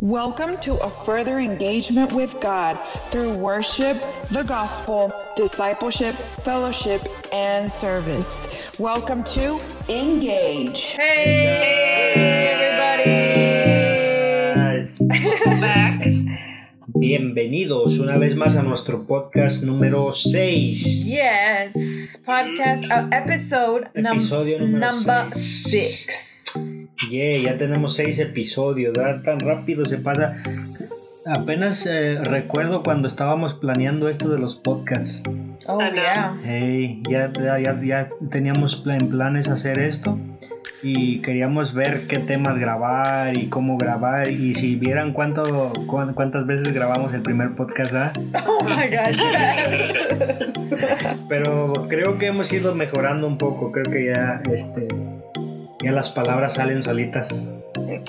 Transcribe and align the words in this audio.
Welcome 0.00 0.58
to 0.58 0.74
a 0.74 0.88
further 0.90 1.40
engagement 1.40 2.12
with 2.12 2.40
God 2.40 2.78
through 3.10 3.34
worship, 3.34 3.96
the 4.30 4.44
gospel, 4.44 5.12
discipleship, 5.34 6.14
fellowship, 6.44 7.02
and 7.32 7.68
service. 7.70 8.70
Welcome 8.78 9.24
to 9.34 9.58
Engage. 9.88 10.92
Hey, 10.92 12.14
everybody. 14.54 15.60
back. 15.60 16.04
Bienvenidos 16.96 17.98
una 17.98 18.18
vez 18.18 18.36
más 18.36 18.54
a 18.56 18.62
nuestro 18.62 19.04
podcast 19.04 19.64
número 19.64 20.12
6. 20.12 21.06
Yes, 21.06 22.20
podcast 22.24 22.84
of 22.92 23.12
episode 23.12 23.90
num- 23.96 24.16
Episodio 24.18 24.60
number 24.60 25.30
6. 25.34 26.27
Yeah, 27.10 27.38
ya 27.38 27.56
tenemos 27.58 27.94
6 27.94 28.18
episodios, 28.18 28.92
¿verdad? 28.92 29.22
Tan 29.22 29.40
rápido 29.40 29.84
se 29.84 29.98
pasa. 29.98 30.34
Apenas 31.26 31.86
eh, 31.86 32.18
recuerdo 32.22 32.82
cuando 32.82 33.06
estábamos 33.06 33.54
planeando 33.54 34.08
esto 34.08 34.28
de 34.30 34.38
los 34.38 34.56
podcasts. 34.56 35.22
Oh, 35.66 35.78
yeah. 35.94 36.36
Hey, 36.44 37.02
ya, 37.08 37.30
ya, 37.32 37.58
ya, 37.82 38.08
teníamos 38.30 38.82
en 38.86 39.08
planes 39.10 39.48
hacer 39.48 39.78
esto 39.78 40.18
y 40.82 41.20
queríamos 41.22 41.74
ver 41.74 42.06
qué 42.06 42.18
temas 42.20 42.56
grabar 42.58 43.36
y 43.36 43.48
cómo 43.48 43.76
grabar 43.76 44.30
y 44.30 44.54
si 44.54 44.76
vieran 44.76 45.12
cuánto, 45.12 45.72
cuán- 45.86 46.14
cuántas 46.14 46.46
veces 46.46 46.72
grabamos 46.72 47.12
el 47.14 47.20
primer 47.22 47.54
podcast, 47.54 47.94
¿ah? 47.94 48.12
Oh 48.46 48.64
my 48.64 48.88
gosh. 48.88 49.18
Pero 51.28 51.72
creo 51.88 52.18
que 52.18 52.26
hemos 52.26 52.52
ido 52.52 52.74
mejorando 52.74 53.26
un 53.26 53.38
poco. 53.38 53.72
Creo 53.72 53.84
que 53.92 54.06
ya, 54.06 54.40
este, 54.52 54.86
ya 55.82 55.92
las 55.92 56.10
palabras 56.10 56.54
salen 56.54 56.82
solitas. 56.82 57.54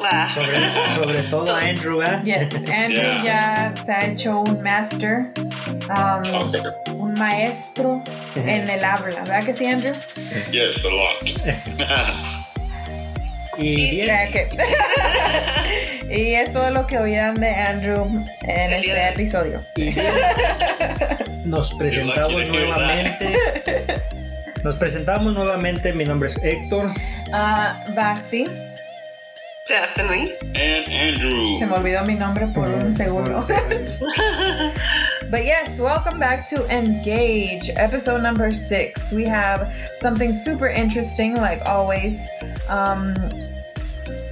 Ah. 0.03 0.27
Sobre, 0.33 0.59
sobre 0.95 1.21
todo 1.29 1.55
Andrew, 1.55 2.01
¿eh? 2.01 2.19
Yes, 2.23 2.53
Andrew 2.55 3.23
ya 3.23 3.73
se 3.85 3.91
ha 3.91 4.07
hecho 4.07 4.41
un 4.41 4.61
master, 4.61 5.31
um, 5.37 6.23
un 6.99 7.13
maestro 7.13 8.03
en 8.35 8.69
el 8.69 8.83
habla, 8.83 9.21
¿verdad 9.21 9.45
que 9.45 9.53
sí, 9.53 9.67
Andrew? 9.67 9.93
Yes, 10.51 10.83
a 10.85 10.89
lot. 10.89 11.23
Y 13.61 13.91
bien, 13.91 14.09
y 16.09 16.33
es 16.33 16.53
todo 16.53 16.69
lo 16.69 16.87
que 16.87 16.97
oirán 16.97 17.35
de 17.35 17.49
Andrew 17.49 18.07
en 18.43 18.73
este 18.73 19.09
episodio. 19.09 19.61
y 19.75 19.89
bien, 19.89 20.13
nos 21.45 21.73
presentamos 21.73 22.47
nuevamente. 22.47 23.33
Nos 24.63 24.75
presentamos 24.75 25.33
nuevamente. 25.33 25.93
Mi 25.93 26.03
nombre 26.03 26.27
es 26.27 26.37
Héctor. 26.43 26.91
Ah, 27.33 27.81
Basti, 27.95 28.45
Definitely. 29.67 30.31
and 30.55 30.87
Andrew. 30.89 31.57
se 31.57 31.65
me 31.65 31.73
olvidó 31.75 32.03
mi 32.05 32.15
nombre 32.15 32.47
por 32.47 32.67
un 32.69 32.95
segundo. 32.95 33.45
But 35.31 35.43
yes, 35.45 35.79
welcome 35.79 36.17
back 36.19 36.49
to 36.49 36.65
Engage, 36.75 37.69
episode 37.75 38.21
number 38.23 38.51
six. 38.53 39.11
We 39.13 39.25
have 39.25 39.71
something 39.99 40.33
super 40.33 40.67
interesting, 40.67 41.35
like 41.35 41.61
always. 41.65 42.27
Um, 42.67 43.13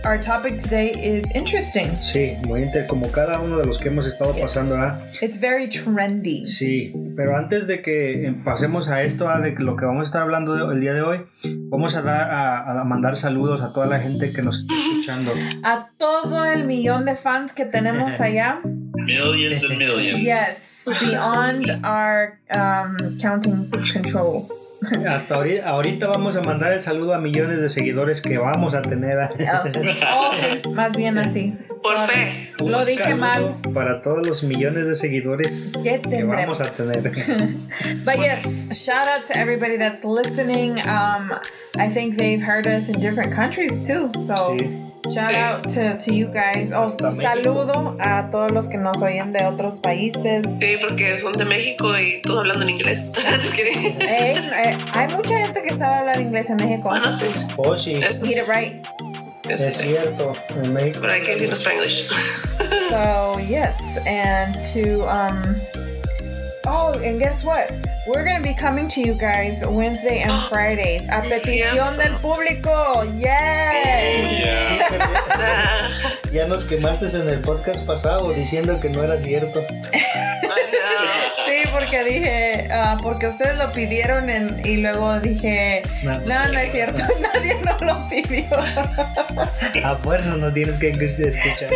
our 0.07 0.17
topic 0.17 0.57
today 0.57 0.91
is 0.91 1.23
interesting. 1.35 1.91
Sí, 2.01 2.37
muy 2.47 2.61
inter, 2.63 2.87
como 2.87 3.11
cada 3.11 3.39
uno 3.41 3.57
de 3.57 3.65
los 3.65 3.77
que 3.77 3.89
hemos 3.89 4.07
estado 4.07 4.33
pasando, 4.39 4.77
¿ah? 4.77 4.97
It's 5.21 5.37
very 5.37 5.67
trendy. 5.67 6.45
Sí, 6.45 6.93
pero 7.17 7.35
antes 7.35 7.67
de 7.67 7.81
que 7.81 8.33
pasemos 8.45 8.87
a 8.87 9.03
esto, 9.03 9.27
a 9.29 9.41
de 9.41 9.51
lo 9.59 9.75
que 9.75 9.83
vamos 9.85 10.01
a 10.01 10.05
estar 10.05 10.21
hablando 10.21 10.55
de- 10.55 10.73
el 10.73 10.79
día 10.79 10.93
de 10.93 11.01
hoy, 11.01 11.25
vamos 11.69 11.95
a 11.97 12.01
dar 12.03 12.31
a, 12.31 12.79
a 12.81 12.83
mandar 12.85 13.17
saludos 13.17 13.61
a 13.61 13.73
toda 13.73 13.87
la 13.87 13.99
gente 13.99 14.31
que 14.33 14.41
nos 14.43 14.59
está 14.61 14.73
escuchando. 14.73 15.33
A 15.63 15.89
todo 15.97 16.45
el 16.45 16.63
millón 16.63 17.03
de 17.03 17.15
fans 17.15 17.51
que 17.51 17.65
tenemos 17.65 18.19
allá. 18.21 18.61
Millions 18.63 19.63
and 19.65 19.77
millions. 19.77 20.23
Yes, 20.23 20.85
beyond 21.01 21.69
our 21.85 22.39
um, 22.49 23.17
counting 23.19 23.69
control. 23.71 24.47
Hasta 25.07 25.35
ahorita, 25.35 25.67
ahorita 25.67 26.07
vamos 26.07 26.35
a 26.35 26.41
mandar 26.41 26.73
el 26.73 26.79
saludo 26.79 27.13
a 27.13 27.19
millones 27.19 27.61
de 27.61 27.69
seguidores 27.69 28.21
que 28.21 28.37
vamos 28.37 28.73
a 28.73 28.81
tener. 28.81 29.17
Oh, 29.17 29.29
oh, 30.15 30.31
sí, 30.33 30.69
más 30.69 30.95
bien 30.95 31.17
así. 31.17 31.57
Por 31.81 31.95
Sorry. 31.97 32.13
fe. 32.13 32.49
Lo 32.63 32.85
dije 32.85 33.15
mal. 33.15 33.57
Para 33.73 34.01
todos 34.01 34.27
los 34.27 34.43
millones 34.43 34.85
de 34.85 34.95
seguidores 34.95 35.71
¿Qué 35.83 36.01
que 36.01 36.23
vamos 36.23 36.61
a 36.61 36.65
tener. 36.75 37.11
But 38.03 38.17
yes, 38.17 38.69
shout 38.73 39.07
out 39.07 39.25
to 39.27 39.37
everybody 39.37 39.77
that's 39.77 40.03
listening. 40.03 40.79
Um, 40.87 41.33
I 41.77 41.89
think 41.89 42.15
they've 42.17 42.41
heard 42.41 42.65
us 42.67 42.89
in 42.89 42.99
different 42.99 43.33
countries 43.33 43.85
too. 43.85 44.11
So 44.25 44.57
Sí. 44.57 44.86
Shout 45.09 45.33
out 45.35 45.63
to, 45.69 45.97
to 45.97 46.13
you 46.13 46.27
guys. 46.27 46.71
Oh, 46.73 46.89
saludo 46.89 47.97
a 47.99 48.29
todos 48.29 48.51
los 48.51 48.67
que 48.67 48.77
nos 48.77 49.01
oyen 49.01 49.31
de 49.33 49.45
otros 49.45 49.79
países. 49.79 50.45
Sí, 50.59 50.77
porque 50.81 51.17
son 51.17 51.33
de 51.33 51.45
México 51.45 51.87
y 51.97 52.21
todos 52.21 52.39
hablando 52.39 52.63
en 52.63 52.71
inglés. 52.71 53.11
Hey, 53.99 54.49
eh, 54.53 54.77
hay 54.93 55.07
mucha 55.09 55.37
gente 55.37 55.61
que 55.61 55.77
sabe 55.77 55.95
hablar 55.95 56.21
inglés 56.21 56.49
en 56.49 56.57
México. 56.57 56.89
Bueno, 56.89 57.11
sí. 57.11 57.27
Oh, 57.57 57.75
sí, 57.75 58.01
Get 58.01 58.23
es, 58.23 58.37
it 58.37 58.47
right. 58.47 58.85
es 59.49 59.73
sí. 59.73 59.87
cierto. 59.89 60.33
En 60.49 60.73
México. 60.73 60.99
Pero 61.01 61.13
hay 61.13 61.21
que 61.21 61.33
decirlo 61.33 61.55
en 61.55 61.61
Spanglish. 61.61 62.07
So 62.89 63.39
yes, 63.39 63.75
and 64.05 64.55
to 64.73 65.03
um 65.07 65.55
oh, 66.65 66.93
and 67.03 67.19
guess 67.19 67.43
what? 67.43 67.71
We're 68.07 68.23
gonna 68.23 68.41
be 68.41 68.53
coming 68.53 68.87
to 68.89 69.01
you 69.01 69.13
guys 69.13 69.63
Wednesday 69.67 70.19
and 70.21 70.31
Fridays. 70.49 71.03
A 71.09 71.21
petición 71.21 71.97
del 71.97 72.13
público. 72.21 73.03
Yes. 73.17 74.39
Yeah. 74.39 75.23
Ah, 75.39 75.89
Ya 76.31 76.47
nos 76.47 76.65
quemaste 76.65 77.05
en 77.07 77.29
el 77.29 77.39
podcast 77.41 77.85
pasado 77.85 78.31
diciendo 78.33 78.79
que 78.79 78.89
no 78.89 79.03
era 79.03 79.19
cierto. 79.21 79.63
Porque 81.71 82.03
dije, 82.03 82.67
ah, 82.71 82.97
porque 83.01 83.27
ustedes 83.27 83.57
lo 83.57 83.71
pidieron 83.71 84.29
en- 84.29 84.61
y 84.65 84.77
luego 84.77 85.19
dije, 85.19 85.81
No, 86.03 86.13
no, 86.21 86.47
no 86.47 86.59
es 86.59 86.71
cierto, 86.71 87.01
nadie 87.21 87.55
nos 87.65 87.81
lo 87.81 88.07
pidió. 88.09 88.45
A 89.85 89.95
fuerzas 89.95 90.37
no 90.37 90.51
tienes 90.51 90.77
que 90.77 90.89
escuchar. 90.89 91.69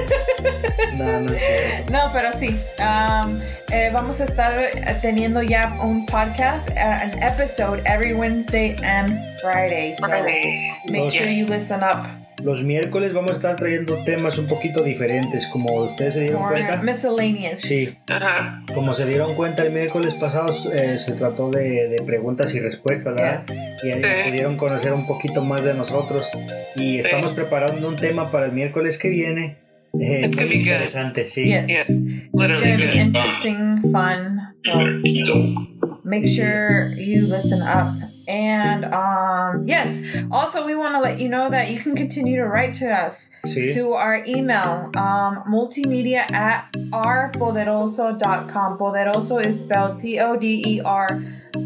No, 0.94 1.22
no 1.22 1.34
es 1.34 1.40
cierto. 1.42 1.92
No, 1.92 2.12
pero 2.14 2.30
sí, 2.38 2.60
um, 2.80 3.40
eh, 3.72 3.90
vamos 3.94 4.20
a 4.22 4.26
estar 4.26 4.54
teniendo 5.02 5.42
ya 5.42 5.76
un 5.82 6.06
podcast, 6.06 6.70
uh, 6.70 6.74
an 6.80 7.24
episode 7.24 7.82
every 7.86 8.14
Wednesday 8.14 8.76
and 8.84 9.10
Friday. 9.42 9.94
So 9.96 10.06
Friday. 10.08 10.72
make 10.90 11.12
sure 11.12 11.28
you 11.28 11.46
listen 11.48 11.82
up. 11.84 12.08
Los 12.44 12.64
miércoles 12.64 13.14
vamos 13.14 13.32
a 13.32 13.34
estar 13.36 13.56
trayendo 13.56 13.96
temas 14.06 14.38
un 14.38 14.48
poquito 14.48 14.84
diferentes, 14.84 15.48
como 15.48 15.74
ustedes 15.84 16.14
se 16.16 16.20
dieron 16.22 16.42
More 16.42 16.56
cuenta. 16.60 16.82
miscellaneous. 16.82 17.62
Sí, 17.62 17.90
Ajá. 18.10 18.64
como 18.74 18.94
se 18.94 19.06
dieron 19.06 19.34
cuenta 19.36 19.64
el 19.64 19.72
miércoles 19.72 20.14
pasado 20.16 20.54
eh, 20.74 20.98
se 20.98 21.14
trató 21.14 21.50
de, 21.52 21.88
de 21.90 21.98
preguntas 22.06 22.54
y 22.56 22.60
respuestas, 22.60 23.14
¿verdad? 23.16 23.42
Yes. 23.48 23.84
Y 23.84 23.92
ahí 23.92 24.02
Sí. 24.04 24.30
pudieron 24.30 24.58
conocer 24.58 24.94
un 24.94 25.06
poquito 25.08 25.44
más 25.44 25.64
de 25.64 25.74
nosotros. 25.74 26.30
Y 26.76 26.98
estamos 27.00 27.32
preparando 27.34 27.88
un 27.88 27.96
tema 27.96 28.32
para 28.32 28.46
el 28.48 28.52
miércoles 28.54 28.98
que 28.98 29.10
viene. 29.10 29.58
Eh, 30.00 30.22
It's 30.26 30.36
muy 30.38 30.46
gonna 30.46 30.48
be 30.50 30.56
good. 30.58 30.58
interesante, 30.68 31.26
sí. 31.26 31.44
Yes. 31.46 31.68
Yeah. 31.68 31.80
It's 31.82 32.30
gonna 32.32 32.48
Literally 32.58 32.78
be 32.78 32.88
good. 32.88 32.96
interesting, 33.08 33.82
fun. 33.92 34.40
So 34.64 36.00
make 36.06 36.28
sure 36.28 36.90
you 36.98 37.22
listen 37.28 37.60
up. 37.62 38.01
And 38.28 38.86
um, 38.86 39.68
yes, 39.68 40.02
also 40.32 40.66
we 40.66 40.76
want 40.76 40.96
to 40.96 41.02
let 41.02 41.20
you 41.20 41.28
know 41.30 41.50
that 41.50 41.70
you 41.72 41.80
can 41.80 41.96
continue 41.96 42.38
to 42.38 42.46
write 42.48 42.74
to 42.76 42.88
us 42.88 43.32
Sí. 43.46 43.74
to 43.74 43.94
our 43.94 44.24
email, 44.28 44.90
um, 44.96 45.44
multimedia 45.50 46.30
at 46.32 46.72
rpoderoso.com. 46.92 48.78
Poderoso 48.78 49.44
is 49.44 49.60
spelled 49.60 50.00
P 50.02 50.20
O 50.20 50.36
D 50.38 50.62
E 50.66 50.82
R 50.84 51.22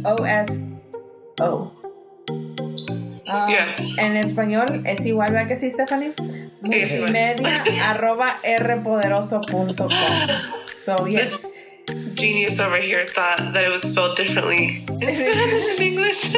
O 0.05 0.15
S 0.23 0.59
O. 1.41 1.71
Um, 2.29 3.49
Yeah. 3.49 3.65
En 3.97 4.15
español 4.17 4.83
es 4.85 5.03
igual, 5.05 5.31
¿verdad 5.31 5.47
que 5.47 5.55
sí, 5.57 5.69
Stephanie? 5.71 6.13
Sí, 6.63 6.73
es 6.75 6.93
igual. 6.93 7.11
Multimedia 7.11 7.89
arroba 7.91 8.27
rpoderoso.com. 8.43 9.89
So, 10.83 11.07
yes. 11.07 11.47
Genius 12.15 12.59
over 12.59 12.77
here 12.77 13.05
thought 13.05 13.53
that 13.53 13.63
it 13.63 13.69
was 13.69 13.83
spelled 13.83 14.15
differently 14.17 14.65
in 15.01 15.13
Spanish 15.13 15.69
and 15.69 15.79
English. 15.81 16.35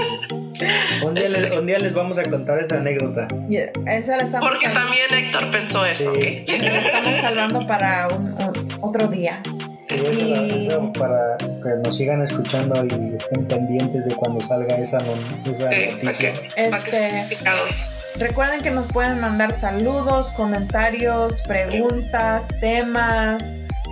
Un 1.04 1.14
día, 1.14 1.30
les, 1.30 1.52
un 1.52 1.66
día 1.68 1.78
les 1.80 1.94
vamos 1.94 2.18
a 2.18 2.24
contar 2.24 2.60
esa 2.60 2.78
anécdota. 2.78 3.28
Yeah, 3.48 3.72
esa 3.86 4.18
la 4.18 4.24
estamos, 4.24 4.50
Porque 4.50 4.68
también 4.70 5.06
Héctor 5.14 5.52
pensó 5.52 5.86
eso, 5.86 6.14
Sí. 6.16 6.44
¿ok? 6.48 6.62
la 6.64 6.78
estamos 6.80 7.20
salvando 7.22 7.68
para 7.68 8.08
un- 8.08 8.34
un- 8.42 8.78
otro 8.82 9.08
día. 9.08 9.40
Sí, 9.88 9.96
Y- 9.96 10.66
esa 10.68 10.92
para 10.94 11.38
que 11.38 11.70
nos 11.86 11.96
sigan 11.96 12.22
escuchando 12.24 12.84
y 12.84 13.16
estén 13.16 13.48
pendientes 13.48 14.06
de 14.06 14.16
cuando 14.16 14.42
salga 14.42 14.78
esa, 14.80 14.98
no- 15.00 15.50
esa 15.50 15.72
Sí, 15.72 15.86
noticia. 15.92 16.34
que, 16.34 16.70
para 16.72 16.84
que 16.84 16.90
Este- 16.90 17.36
picados. 17.36 17.94
Recuerden 18.18 18.62
que 18.62 18.72
nos 18.72 18.88
pueden 18.92 19.22
mandar 19.22 19.54
saludos, 19.54 20.32
comentarios, 20.32 21.42
preguntas, 21.44 22.48
temas, 22.60 23.44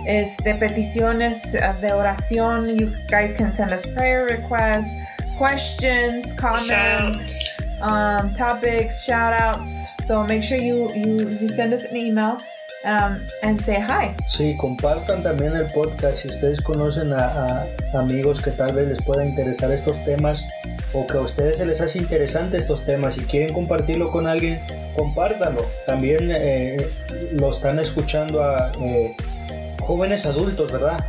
este, 0.06 0.54
peticiones 0.54 1.54
uh, 1.54 1.78
de 1.80 1.92
oración. 1.92 2.78
You 2.78 2.92
guys 3.08 3.34
can 3.34 3.54
send 3.54 3.72
us 3.72 3.86
prayer 3.86 4.26
requests, 4.26 4.92
questions, 5.36 6.32
comments, 6.34 7.50
um, 7.82 8.32
topics, 8.34 9.04
shout 9.04 9.32
outs. 9.32 9.90
So 10.06 10.24
make 10.24 10.42
sure 10.42 10.58
you, 10.58 10.90
you, 10.94 11.28
you 11.40 11.48
send 11.48 11.74
us 11.74 11.84
an 11.84 11.96
email 11.96 12.38
um, 12.84 13.18
and 13.42 13.60
say 13.60 13.80
hi. 13.80 14.14
Sí, 14.28 14.56
compartan 14.56 15.22
también 15.22 15.56
el 15.56 15.66
podcast 15.72 16.18
si 16.18 16.28
ustedes 16.28 16.60
conocen 16.60 17.12
a, 17.12 17.26
a 17.26 17.66
amigos 17.98 18.40
que 18.40 18.52
tal 18.52 18.72
vez 18.74 18.88
les 18.88 19.02
pueda 19.02 19.24
interesar 19.24 19.72
estos 19.72 20.02
temas 20.04 20.44
o 20.92 21.06
que 21.06 21.18
a 21.18 21.20
ustedes 21.20 21.58
se 21.58 21.66
les 21.66 21.80
hace 21.80 21.98
interesante 21.98 22.56
estos 22.56 22.84
temas 22.84 23.18
y 23.18 23.22
quieren 23.22 23.52
compartirlo 23.52 24.10
con 24.10 24.26
alguien, 24.26 24.60
compártanlo. 24.94 25.64
También 25.84 26.30
eh, 26.34 26.88
lo 27.32 27.52
están 27.52 27.78
escuchando 27.78 28.42
a 28.42 28.72
eh, 28.80 29.14
jóvenes 29.86 30.26
adultos, 30.26 30.72
¿verdad? 30.72 31.04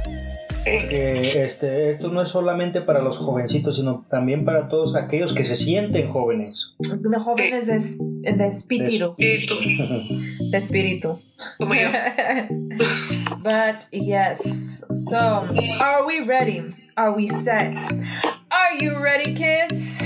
Que 0.63 1.43
este, 1.43 1.91
esto 1.91 2.09
no 2.09 2.21
es 2.21 2.29
solamente 2.29 2.81
para 2.81 3.01
los 3.01 3.17
jovencitos, 3.17 3.77
sino 3.77 4.05
también 4.09 4.43
para 4.43 4.67
todos 4.67 4.95
aquellos 4.95 5.33
que 5.33 5.43
se 5.45 5.55
sienten 5.55 6.11
jóvenes. 6.11 6.75
The 6.79 7.19
jóvenes 7.19 7.65
de, 7.67 8.33
de 8.33 8.47
espíritu. 8.47 9.15
Espíritu. 9.17 9.55
De 10.51 10.57
espíritu. 10.57 11.19
Como 11.57 11.73
yo. 11.73 11.87
But 13.43 13.87
yes, 13.91 14.85
so 15.09 15.41
are 15.79 16.05
we 16.05 16.19
ready? 16.25 16.75
Are 16.97 17.13
we 17.13 17.27
set? 17.27 17.75
Are 18.51 18.75
you 18.77 19.01
ready, 19.01 19.33
kids? 19.33 20.05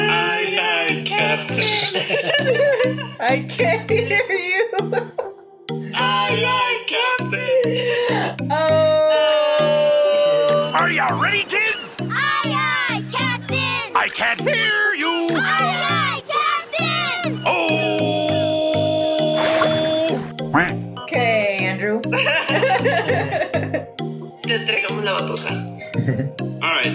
Aye, 0.00 0.58
aye, 0.58 1.04
Captain. 1.04 1.56
I 3.20 3.46
can't 3.48 3.88
hear 3.88 4.22
you. 4.28 4.70
Aye, 5.94 6.44
aye, 6.44 6.65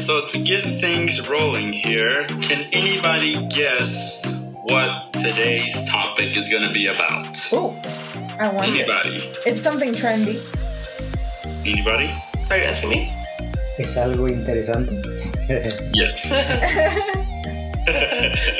so 0.01 0.25
to 0.25 0.39
get 0.39 0.63
things 0.63 1.27
rolling 1.29 1.71
here, 1.71 2.25
can 2.41 2.67
anybody 2.73 3.35
guess 3.47 4.25
what 4.63 5.13
today's 5.13 5.87
topic 5.89 6.35
is 6.35 6.49
going 6.49 6.63
to 6.63 6.73
be 6.73 6.87
about? 6.87 7.37
Oh, 7.53 7.79
I 8.39 8.49
wonder. 8.49 8.63
Anybody? 8.63 9.31
It's 9.45 9.61
something 9.61 9.93
trendy. 9.93 10.39
Anybody? 11.65 12.09
Are 12.49 12.57
you 12.57 12.63
asking 12.63 12.89
me? 12.89 13.13
Es 13.79 13.95
algo 13.97 14.27
interesante. 14.27 14.91
Yes. 15.93 16.29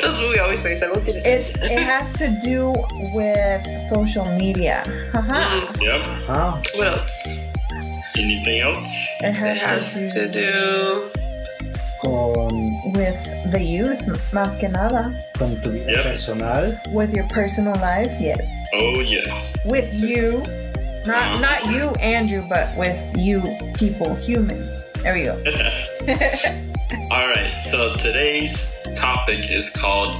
That's 0.02 0.18
what 0.18 0.28
we 0.30 0.38
always 0.38 0.60
say. 0.60 0.74
Es 0.74 0.82
algo 0.82 1.00
interesante. 1.00 1.26
It 1.26 1.72
it 1.72 1.78
has 1.82 2.12
to 2.18 2.28
do 2.44 2.72
with 3.14 3.62
social 3.88 4.26
media. 4.38 4.84
Haha. 5.12 5.60
Mm, 5.60 5.80
yep. 5.82 6.00
ah, 6.28 6.60
What 6.76 6.86
else? 6.86 7.48
Anything 8.16 8.60
else? 8.60 9.20
It 9.22 9.28
It 9.30 9.34
has, 9.36 9.94
has 9.94 10.14
to 10.14 10.28
do. 10.28 11.10
Con, 12.02 12.50
with 12.92 13.52
the 13.52 13.62
youth, 13.62 14.00
más 14.32 14.58
que 14.58 14.68
nada. 14.68 15.10
con 15.38 15.56
tu 15.62 15.70
vida 15.70 15.86
Yep. 15.92 16.02
personal. 16.04 16.78
With 16.92 17.14
your 17.14 17.26
personal 17.28 17.74
life, 17.80 18.10
yes. 18.20 18.50
Oh, 18.74 19.00
yes. 19.00 19.64
With 19.66 19.92
you, 19.94 20.42
not 21.06 21.16
uh-huh. 21.16 21.40
not 21.40 21.66
you, 21.66 21.90
Andrew, 22.00 22.42
but 22.48 22.68
with 22.76 22.98
you 23.16 23.40
people, 23.74 24.14
humans. 24.16 24.90
There 25.02 25.14
we 25.14 25.24
go. 25.24 25.36
Alright, 27.10 27.62
so 27.62 27.94
today's 27.96 28.74
topic 28.96 29.50
is 29.50 29.70
called 29.70 30.14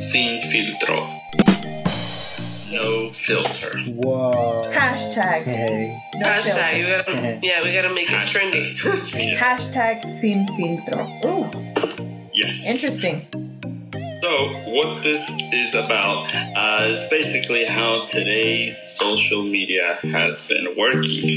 Sin 0.00 0.40
Filtro. 0.50 1.19
No 2.70 3.10
filter. 3.10 3.78
Whoa. 3.96 4.62
Hashtag. 4.72 5.42
Hey. 5.42 5.98
No 6.14 6.26
Hashtag. 6.26 6.78
You 6.78 6.86
filter. 6.86 7.12
gotta, 7.14 7.38
yeah, 7.42 7.62
we 7.64 7.72
gotta 7.72 7.92
make 7.92 8.10
it 8.10 8.28
trendy. 8.28 8.72
Yes. 8.84 9.14
Hashtag 9.40 10.14
sin 10.16 10.46
filtro. 10.46 11.06
Ooh, 11.24 12.30
yes. 12.32 12.68
interesting. 12.70 13.49
So, 14.30 14.46
what 14.70 15.02
this 15.02 15.28
is 15.52 15.74
about 15.74 16.32
uh, 16.32 16.84
is 16.84 17.04
basically 17.10 17.64
how 17.64 18.04
today's 18.04 18.78
social 18.78 19.42
media 19.42 19.98
has 20.04 20.46
been 20.46 20.76
working, 20.78 21.28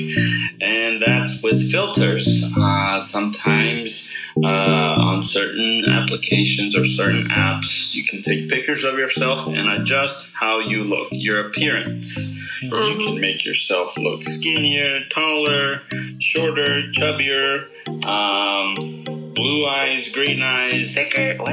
and 0.62 1.02
that's 1.02 1.42
with 1.42 1.72
filters. 1.72 2.54
Uh, 2.56 3.00
sometimes 3.00 4.14
uh, 4.44 4.48
on 4.48 5.26
certain 5.26 5.86
applications 5.90 6.78
or 6.78 6.86
certain 6.86 7.24
apps, 7.32 7.96
you 7.96 8.06
can 8.06 8.22
take 8.22 8.48
pictures 8.48 8.84
of 8.84 8.94
yourself 9.00 9.48
and 9.48 9.68
adjust 9.70 10.32
how 10.36 10.60
you 10.60 10.84
look, 10.84 11.08
your 11.10 11.48
appearance. 11.48 12.62
You 12.62 13.00
can 13.00 13.20
make 13.20 13.44
yourself 13.44 13.98
look 13.98 14.24
skinnier, 14.24 15.00
taller, 15.10 15.82
shorter, 16.20 16.92
chubbier, 16.92 17.66
um, 18.06 19.23
blue 19.34 19.66
eyes, 19.68 20.12
green 20.14 20.42
eyes. 20.42 20.98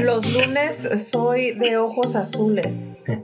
Los 0.00 0.32
lunes 0.32 0.88
soy 1.09 1.53
de 1.53 1.79
ojos 1.79 2.17
azules. 2.17 3.05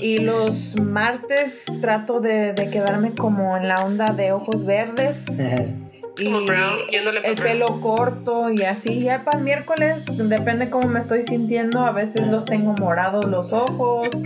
Y 0.00 0.18
los 0.18 0.74
martes 0.80 1.66
trato 1.80 2.18
de, 2.18 2.52
de 2.52 2.68
quedarme 2.68 3.14
como 3.14 3.56
en 3.56 3.68
la 3.68 3.76
onda 3.76 4.12
de 4.12 4.32
ojos 4.32 4.66
verdes. 4.66 5.22
Y 6.18 6.26
el 6.26 6.44
brown. 6.44 6.80
pelo 7.40 7.80
corto 7.80 8.50
y 8.50 8.62
así. 8.62 9.00
Ya 9.00 9.24
para 9.24 9.38
el 9.38 9.44
miércoles, 9.44 10.04
depende 10.28 10.70
cómo 10.70 10.88
me 10.88 11.00
estoy 11.00 11.22
sintiendo. 11.22 11.80
A 11.80 11.92
veces 11.92 12.26
los 12.26 12.44
tengo 12.44 12.74
morados 12.74 13.24
los 13.24 13.52
ojos. 13.52 14.08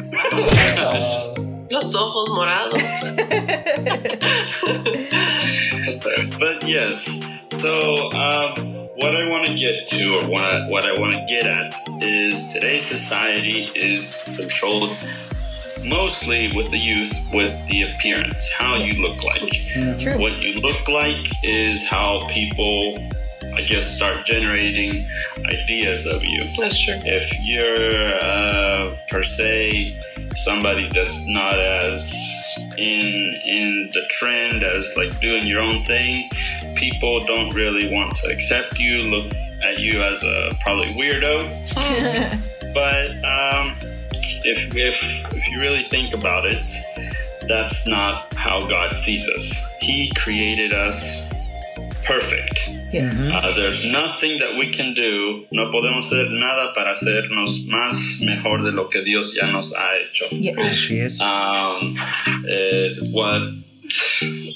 Los 1.70 1.94
ojos 1.94 2.30
morados. 2.30 2.80
but 6.38 6.66
yes, 6.66 7.26
so 7.50 8.08
um, 8.08 8.77
what 8.98 9.14
I 9.14 9.28
want 9.28 9.46
to 9.46 9.54
get 9.54 9.86
to, 9.86 10.18
or 10.18 10.28
what 10.28 10.52
I, 10.52 10.68
what 10.68 10.84
I 10.84 11.00
want 11.00 11.12
to 11.12 11.24
get 11.32 11.46
at, 11.46 11.78
is 12.02 12.52
today's 12.52 12.84
society 12.84 13.70
is 13.76 14.24
controlled 14.36 14.90
mostly 15.84 16.50
with 16.52 16.68
the 16.72 16.78
youth 16.78 17.12
with 17.32 17.54
the 17.68 17.82
appearance, 17.82 18.50
how 18.50 18.74
you 18.74 19.00
look 19.00 19.22
like. 19.22 19.48
True. 20.00 20.18
What 20.18 20.42
you 20.42 20.60
look 20.60 20.88
like 20.88 21.26
is 21.44 21.86
how 21.86 22.26
people, 22.28 22.98
I 23.54 23.62
guess, 23.62 23.86
start 23.86 24.24
generating 24.24 25.06
ideas 25.46 26.06
of 26.06 26.24
you. 26.24 26.44
That's 26.56 26.78
true. 26.78 26.94
if 27.04 27.32
you're 27.40 28.14
uh, 28.20 28.96
per 29.08 29.22
se 29.22 29.98
somebody 30.34 30.88
that's 30.94 31.26
not 31.26 31.58
as 31.58 32.58
in 32.76 33.32
in 33.44 33.90
the 33.92 34.02
trend 34.08 34.62
as 34.62 34.94
like 34.96 35.18
doing 35.20 35.46
your 35.46 35.60
own 35.60 35.82
thing 35.82 36.28
people 36.76 37.20
don't 37.20 37.52
really 37.54 37.92
want 37.92 38.14
to 38.14 38.28
accept 38.28 38.78
you 38.78 39.02
look 39.10 39.32
at 39.64 39.78
you 39.78 40.02
as 40.02 40.22
a 40.22 40.50
probably 40.60 40.92
weirdo. 40.94 42.44
But 42.74 43.10
um, 43.24 43.74
if 44.44 44.76
if 44.76 45.26
if 45.34 45.48
you 45.48 45.58
really 45.58 45.82
think 45.82 46.14
about 46.14 46.44
it 46.44 46.70
that's 47.48 47.86
not 47.86 48.32
how 48.34 48.68
god 48.68 48.96
sees 48.96 49.28
us. 49.30 49.66
He 49.80 50.12
created 50.14 50.74
us 50.74 51.32
perfect 52.04 52.77
Yes. 52.92 53.14
Uh, 53.14 53.54
there's 53.54 53.90
nothing 53.92 54.38
that 54.38 54.56
we 54.58 54.70
can 54.70 54.94
do, 54.94 55.46
no 55.52 55.70
podemos 55.70 56.06
hacer 56.06 56.30
nada 56.30 56.72
para 56.74 56.92
hacernos 56.92 57.66
más 57.68 58.24
mejor 58.24 58.64
de 58.64 58.72
lo 58.72 58.88
que 58.88 59.02
Dios 59.02 59.34
ya 59.34 59.50
nos 59.50 59.74
ha 59.74 59.98
hecho. 59.98 60.26
Yes. 60.30 61.20
Um, 61.20 61.96
eh, 62.48 62.90
what 63.12 63.42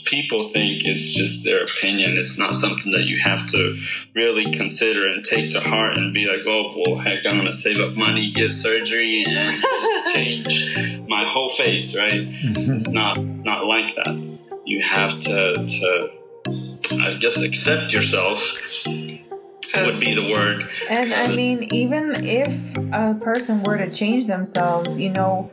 people 0.05 0.43
think 0.43 0.87
is 0.87 1.15
just 1.15 1.45
their 1.45 1.63
opinion. 1.63 2.19
It's 2.19 2.39
not 2.39 2.55
something 2.55 2.93
that 2.93 3.05
you 3.05 3.19
have 3.21 3.49
to 3.53 3.79
really 4.15 4.53
consider 4.53 5.07
and 5.07 5.25
take 5.25 5.53
to 5.53 5.61
heart 5.61 5.97
and 5.97 6.13
be 6.13 6.27
like, 6.27 6.41
oh, 6.47 6.73
well, 6.85 6.99
heck, 6.99 7.25
I'm 7.25 7.37
going 7.37 7.47
to 7.47 7.53
save 7.53 7.79
up 7.79 7.97
money, 7.97 8.31
get 8.31 8.53
surgery, 8.53 9.25
and 9.27 9.49
just 9.49 10.15
change 10.15 11.01
my 11.09 11.25
whole 11.27 11.49
face, 11.49 11.97
right? 11.97 12.13
It's 12.15 12.91
not 12.91 13.19
not 13.19 13.65
like 13.65 13.95
that. 13.97 14.39
You 14.65 14.83
have 14.83 15.19
to, 15.21 15.67
to 15.67 16.11
I 16.47 17.17
guess, 17.21 17.43
accept 17.43 17.93
yourself 17.93 18.41
would 18.87 20.01
be 20.01 20.15
the 20.15 20.33
word. 20.35 20.69
And 20.91 21.13
I 21.13 21.35
mean, 21.35 21.69
even 21.73 22.13
if 22.25 22.77
a 22.93 23.15
person 23.21 23.63
were 23.63 23.79
to 23.79 23.91
change 23.91 24.27
themselves, 24.27 24.99
you 24.99 25.11
know, 25.11 25.51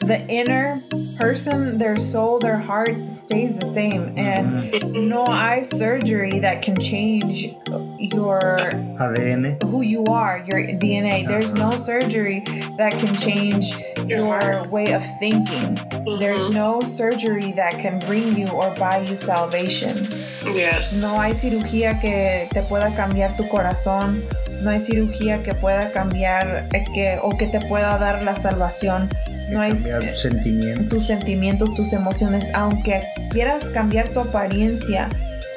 the 0.00 0.24
inner 0.28 0.80
person, 1.18 1.78
their 1.78 1.96
soul, 1.96 2.38
their 2.38 2.56
heart 2.56 3.10
stays 3.10 3.56
the 3.58 3.66
same. 3.66 4.16
And 4.16 4.72
mm-hmm. 4.72 5.08
no 5.08 5.24
eye 5.26 5.62
surgery 5.62 6.38
that 6.38 6.62
can 6.62 6.76
change 6.78 7.54
your 7.98 8.40
ADN. 8.40 9.62
who 9.62 9.82
you 9.82 10.04
are, 10.06 10.44
your 10.46 10.60
DNA. 10.60 11.26
There's 11.26 11.52
no 11.52 11.72
uh-huh. 11.72 11.78
surgery 11.78 12.40
that 12.76 12.92
can 12.98 13.16
change 13.16 13.72
your 14.06 14.64
way 14.68 14.92
of 14.92 15.04
thinking. 15.18 15.74
There's 16.18 16.38
mm-hmm. 16.38 16.54
no 16.54 16.82
surgery 16.82 17.52
that 17.52 17.78
can 17.78 17.98
bring 17.98 18.36
you 18.36 18.48
or 18.48 18.74
buy 18.74 18.98
you 18.98 19.16
salvation. 19.16 19.96
Yes. 20.44 21.02
No 21.02 21.20
hay 21.20 21.34
cirugía 21.34 22.00
que 22.00 22.48
te 22.52 22.62
pueda 22.62 22.94
cambiar 22.94 23.36
tu 23.36 23.44
corazón. 23.48 24.22
No 24.62 24.70
hay 24.70 24.80
cirugía 24.80 25.42
que 25.42 25.54
pueda 25.54 25.90
cambiar 25.92 26.66
eh, 26.72 26.84
que, 26.94 27.18
o 27.22 27.36
que 27.36 27.46
te 27.46 27.60
pueda 27.60 27.98
dar 27.98 28.24
la 28.24 28.36
salvación. 28.36 29.08
no 29.50 29.60
hay 29.60 29.72
cambiar 29.72 30.04
eh, 30.04 30.16
sentimientos. 30.16 30.88
tus 30.88 31.06
sentimientos, 31.06 31.74
tus 31.74 31.92
emociones, 31.92 32.50
aunque 32.54 33.02
quieras 33.30 33.66
cambiar 33.66 34.08
tu 34.08 34.20
apariencia, 34.20 35.08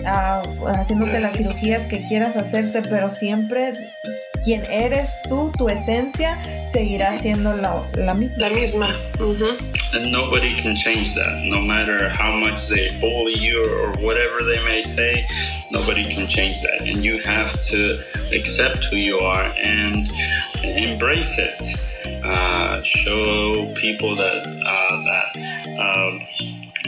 ah, 0.06 0.44
haciéndote 0.68 1.20
las 1.20 1.34
cirugías 1.34 1.88
que 1.88 2.06
quieras 2.08 2.36
hacerte, 2.36 2.82
pero 2.84 3.12
siempre 3.12 3.74
quien 4.44 4.64
eres 4.72 5.14
tú, 5.30 5.52
tu 5.58 5.70
esencia, 5.70 6.38
seguirá 6.72 7.14
siendo 7.14 7.56
la, 7.56 7.84
la 7.96 8.14
misma. 8.14 8.50
La 8.50 8.50
misma. 8.50 8.88
And 9.94 10.12
nobody 10.12 10.56
can 10.56 10.76
change 10.76 11.16
that. 11.16 11.44
No 11.46 11.62
matter 11.62 12.08
how 12.10 12.36
much 12.38 12.68
they 12.70 12.98
bully 13.00 13.34
you 13.34 13.62
or 13.78 13.92
whatever 14.02 14.42
they 14.44 14.64
may 14.64 14.82
say, 14.82 15.28
nobody 15.70 16.06
can 16.06 16.28
change 16.28 16.62
that. 16.62 16.88
And 16.88 17.04
you 17.04 17.20
have 17.20 17.62
to 17.64 18.02
accept 18.32 18.86
who 18.86 18.96
you 18.96 19.20
are 19.20 19.54
and 19.58 20.10
embrace 20.64 21.38
it. 21.38 22.24
Uh, 22.24 22.82
show 22.84 23.74
people 23.76 24.16
that 24.16 24.48
uh, 24.48 25.04
that 25.04 25.80
um, 25.80 26.22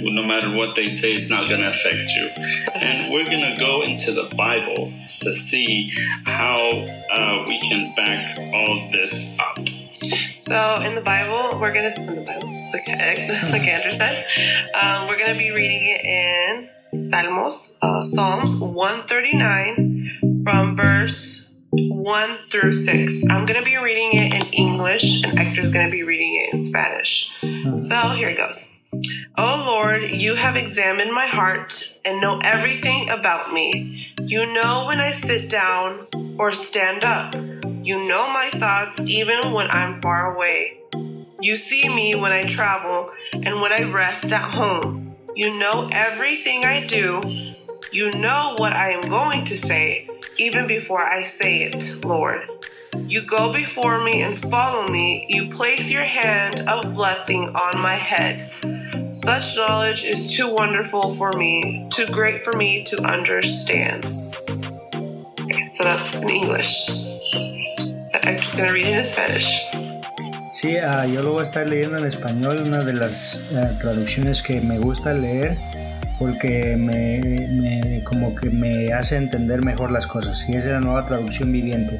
no 0.02 0.24
matter 0.26 0.56
what 0.56 0.76
they 0.76 0.90
say, 0.90 1.14
it's 1.14 1.30
not 1.30 1.50
going 1.50 1.62
to 1.62 1.70
affect 1.70 2.10
you. 2.12 2.30
And 2.76 3.12
we're 3.12 3.26
going 3.26 3.54
to 3.54 3.60
go 3.60 3.82
into 3.82 4.12
the 4.12 4.34
Bible 4.36 4.92
to 5.20 5.34
see 5.34 5.92
how 6.26 6.86
uh, 7.12 7.46
we 7.48 7.60
can 7.60 7.94
back 7.96 8.30
all 8.54 8.80
this 8.92 9.38
up. 9.40 9.58
So 10.38 10.82
in 10.86 10.96
the 10.96 11.02
Bible, 11.02 11.60
we're 11.60 11.72
the 11.72 12.22
Bible, 12.22 12.53
like, 12.74 12.88
like 12.88 13.68
Andrew 13.68 13.92
said, 13.92 14.26
um, 14.74 15.08
we're 15.08 15.20
gonna 15.20 15.38
be 15.38 15.52
reading 15.52 15.82
it 15.84 16.04
in 16.04 16.70
Salmos, 16.94 17.78
uh, 17.82 18.04
Psalms 18.04 18.60
139 18.60 20.44
from 20.44 20.76
verse 20.76 21.56
1 21.70 22.38
through 22.50 22.74
6. 22.74 23.24
I'm 23.30 23.46
gonna 23.46 23.64
be 23.64 23.78
reading 23.78 24.12
it 24.14 24.34
in 24.34 24.54
English, 24.54 25.24
and 25.24 25.38
Hector's 25.38 25.72
gonna 25.72 25.92
be 25.92 26.04
reading 26.04 26.36
it 26.36 26.54
in 26.54 26.64
Spanish. 26.64 27.32
So 27.78 27.96
here 28.10 28.30
it 28.30 28.38
goes. 28.38 28.80
Oh 29.38 29.64
Lord, 29.68 30.04
you 30.22 30.36
have 30.36 30.56
examined 30.56 31.12
my 31.14 31.26
heart 31.26 32.00
and 32.06 32.22
know 32.22 32.40
everything 32.44 33.10
about 33.10 33.52
me. 33.52 34.08
You 34.22 34.54
know 34.54 34.86
when 34.88 35.00
I 35.00 35.10
sit 35.10 35.50
down 35.50 36.08
or 36.38 36.52
stand 36.52 37.04
up. 37.04 37.34
You 37.86 38.08
know 38.08 38.32
my 38.32 38.50
thoughts 38.54 39.02
even 39.08 39.52
when 39.52 39.68
I'm 39.72 40.02
far 40.02 40.36
away. 40.36 40.83
You 41.44 41.58
see 41.58 41.90
me 41.90 42.16
when 42.16 42.32
I 42.32 42.44
travel 42.46 43.12
and 43.34 43.60
when 43.60 43.74
I 43.74 43.84
rest 43.92 44.32
at 44.32 44.56
home. 44.56 45.18
You 45.36 45.60
know 45.60 45.90
everything 45.92 46.64
I 46.64 46.86
do. 46.88 47.22
You 47.92 48.14
know 48.14 48.56
what 48.58 48.72
I 48.72 48.92
am 48.92 49.10
going 49.10 49.44
to 49.48 49.58
say 49.58 50.10
even 50.38 50.68
before 50.68 51.02
I 51.02 51.24
say 51.24 51.64
it, 51.64 52.06
Lord. 52.06 52.48
You 52.96 53.26
go 53.28 53.52
before 53.52 54.02
me 54.06 54.22
and 54.22 54.38
follow 54.38 54.88
me. 54.88 55.26
You 55.28 55.50
place 55.50 55.92
your 55.92 56.06
hand 56.06 56.62
of 56.70 56.94
blessing 56.94 57.50
on 57.50 57.78
my 57.82 57.96
head. 57.96 59.14
Such 59.14 59.58
knowledge 59.58 60.06
is 60.06 60.32
too 60.32 60.48
wonderful 60.48 61.14
for 61.16 61.34
me, 61.34 61.90
too 61.92 62.08
great 62.08 62.46
for 62.46 62.54
me 62.54 62.86
to 62.86 63.04
understand. 63.04 64.06
Okay, 65.42 65.68
so 65.72 65.84
that's 65.84 66.22
in 66.22 66.30
English. 66.30 66.90
I'm 68.24 68.40
just 68.40 68.56
going 68.56 68.70
to 68.70 68.72
read 68.72 68.88
it 68.88 68.98
in 68.98 69.06
Spanish. 69.06 69.83
Sí, 70.64 70.78
ah, 70.78 71.06
yo 71.06 71.22
lo 71.22 71.34
voy 71.34 71.42
a 71.42 71.44
estar 71.44 71.70
leyendo 71.70 71.98
en 71.98 72.06
español, 72.06 72.62
una 72.66 72.86
de 72.86 72.94
las 72.94 73.52
eh, 73.52 73.68
traducciones 73.82 74.42
que 74.42 74.62
me 74.62 74.78
gusta 74.78 75.14
leer 75.14 75.58
porque 76.18 76.78
me, 76.78 77.20
me- 77.50 78.02
como 78.06 78.34
que 78.34 78.50
me 78.50 78.94
hace 78.94 79.18
entender 79.18 79.62
mejor 79.62 79.92
las 79.92 80.08
cosas. 80.08 80.48
Y 80.48 80.56
es 80.56 80.64
la 80.64 80.80
nueva 80.80 81.06
traducción 81.06 81.52
viviente. 81.52 81.98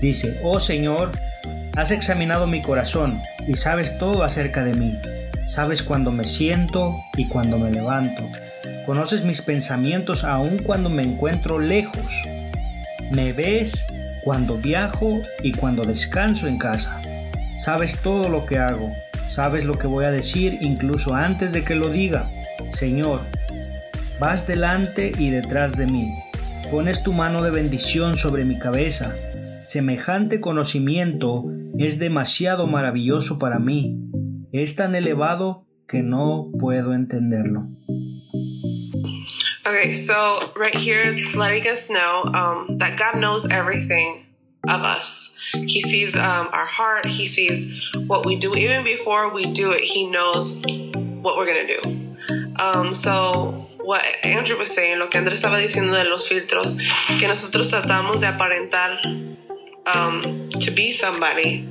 Dice, 0.00 0.40
oh 0.42 0.58
Señor, 0.58 1.12
has 1.76 1.92
examinado 1.92 2.48
mi 2.48 2.62
corazón 2.62 3.22
y 3.46 3.54
sabes 3.54 3.96
todo 3.96 4.24
acerca 4.24 4.64
de 4.64 4.74
mí. 4.74 4.98
Sabes 5.46 5.84
cuando 5.84 6.10
me 6.10 6.24
siento 6.24 6.96
y 7.16 7.28
cuando 7.28 7.58
me 7.58 7.70
levanto. 7.70 8.28
Conoces 8.86 9.22
mis 9.22 9.40
pensamientos 9.40 10.24
aun 10.24 10.58
cuando 10.58 10.90
me 10.90 11.04
encuentro 11.04 11.60
lejos. 11.60 12.24
Me 13.12 13.32
ves 13.32 13.86
cuando 14.24 14.56
viajo 14.56 15.20
y 15.44 15.52
cuando 15.52 15.84
descanso 15.84 16.48
en 16.48 16.58
casa. 16.58 17.00
Sabes 17.58 18.00
todo 18.00 18.28
lo 18.28 18.46
que 18.46 18.58
hago. 18.58 18.90
Sabes 19.30 19.64
lo 19.64 19.78
que 19.78 19.86
voy 19.86 20.04
a 20.04 20.10
decir 20.10 20.58
incluso 20.60 21.14
antes 21.14 21.52
de 21.52 21.64
que 21.64 21.74
lo 21.74 21.88
diga. 21.88 22.28
Señor, 22.72 23.20
vas 24.20 24.46
delante 24.46 25.12
y 25.18 25.30
detrás 25.30 25.76
de 25.76 25.86
mí. 25.86 26.14
Pones 26.70 27.02
tu 27.02 27.12
mano 27.12 27.42
de 27.42 27.50
bendición 27.50 28.16
sobre 28.16 28.44
mi 28.44 28.58
cabeza. 28.58 29.14
Semejante 29.66 30.40
conocimiento 30.40 31.44
es 31.78 31.98
demasiado 31.98 32.66
maravilloso 32.66 33.38
para 33.38 33.58
mí. 33.58 33.98
Es 34.52 34.76
tan 34.76 34.94
elevado 34.94 35.66
que 35.88 36.02
no 36.02 36.50
puedo 36.58 36.94
entenderlo. 36.94 37.66
Okay, 39.66 39.94
so 39.94 40.52
right 40.56 40.74
here 40.74 41.02
it's 41.04 41.34
letting 41.34 41.66
us 41.66 41.88
know 41.88 42.24
um, 42.34 42.78
that 42.78 42.98
God 42.98 43.18
knows 43.18 43.48
everything 43.50 44.23
of 44.68 44.82
us. 44.82 45.38
He 45.52 45.80
sees 45.80 46.16
um, 46.16 46.48
our 46.52 46.66
heart, 46.66 47.06
He 47.06 47.26
sees 47.26 47.90
what 48.06 48.26
we 48.26 48.36
do. 48.36 48.54
Even 48.54 48.84
before 48.84 49.32
we 49.32 49.44
do 49.44 49.72
it, 49.72 49.82
He 49.82 50.10
knows 50.10 50.62
what 51.22 51.36
we're 51.36 51.46
going 51.46 51.66
to 51.66 51.80
do. 51.80 52.04
Um, 52.56 52.94
so, 52.94 53.66
what 53.82 54.02
Andrew 54.22 54.58
was 54.58 54.74
saying, 54.74 54.98
lo 54.98 55.08
que 55.08 55.18
Andrew 55.20 55.34
estaba 55.34 55.58
diciendo 55.60 55.92
de 55.92 56.08
los 56.08 56.28
filtros, 56.28 56.78
que 57.18 57.28
nosotros 57.28 57.70
tratamos 57.70 58.20
de 58.20 58.26
aparentar 58.26 58.98
um, 59.86 60.50
to 60.50 60.70
be 60.70 60.92
somebody 60.92 61.68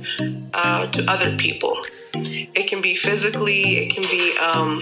uh, 0.52 0.86
to 0.90 1.04
other 1.10 1.36
people. 1.36 1.76
It 2.54 2.68
can 2.68 2.80
be 2.80 2.94
physically, 2.94 3.78
it 3.78 3.94
can 3.94 4.02
be 4.04 4.36
um, 4.38 4.80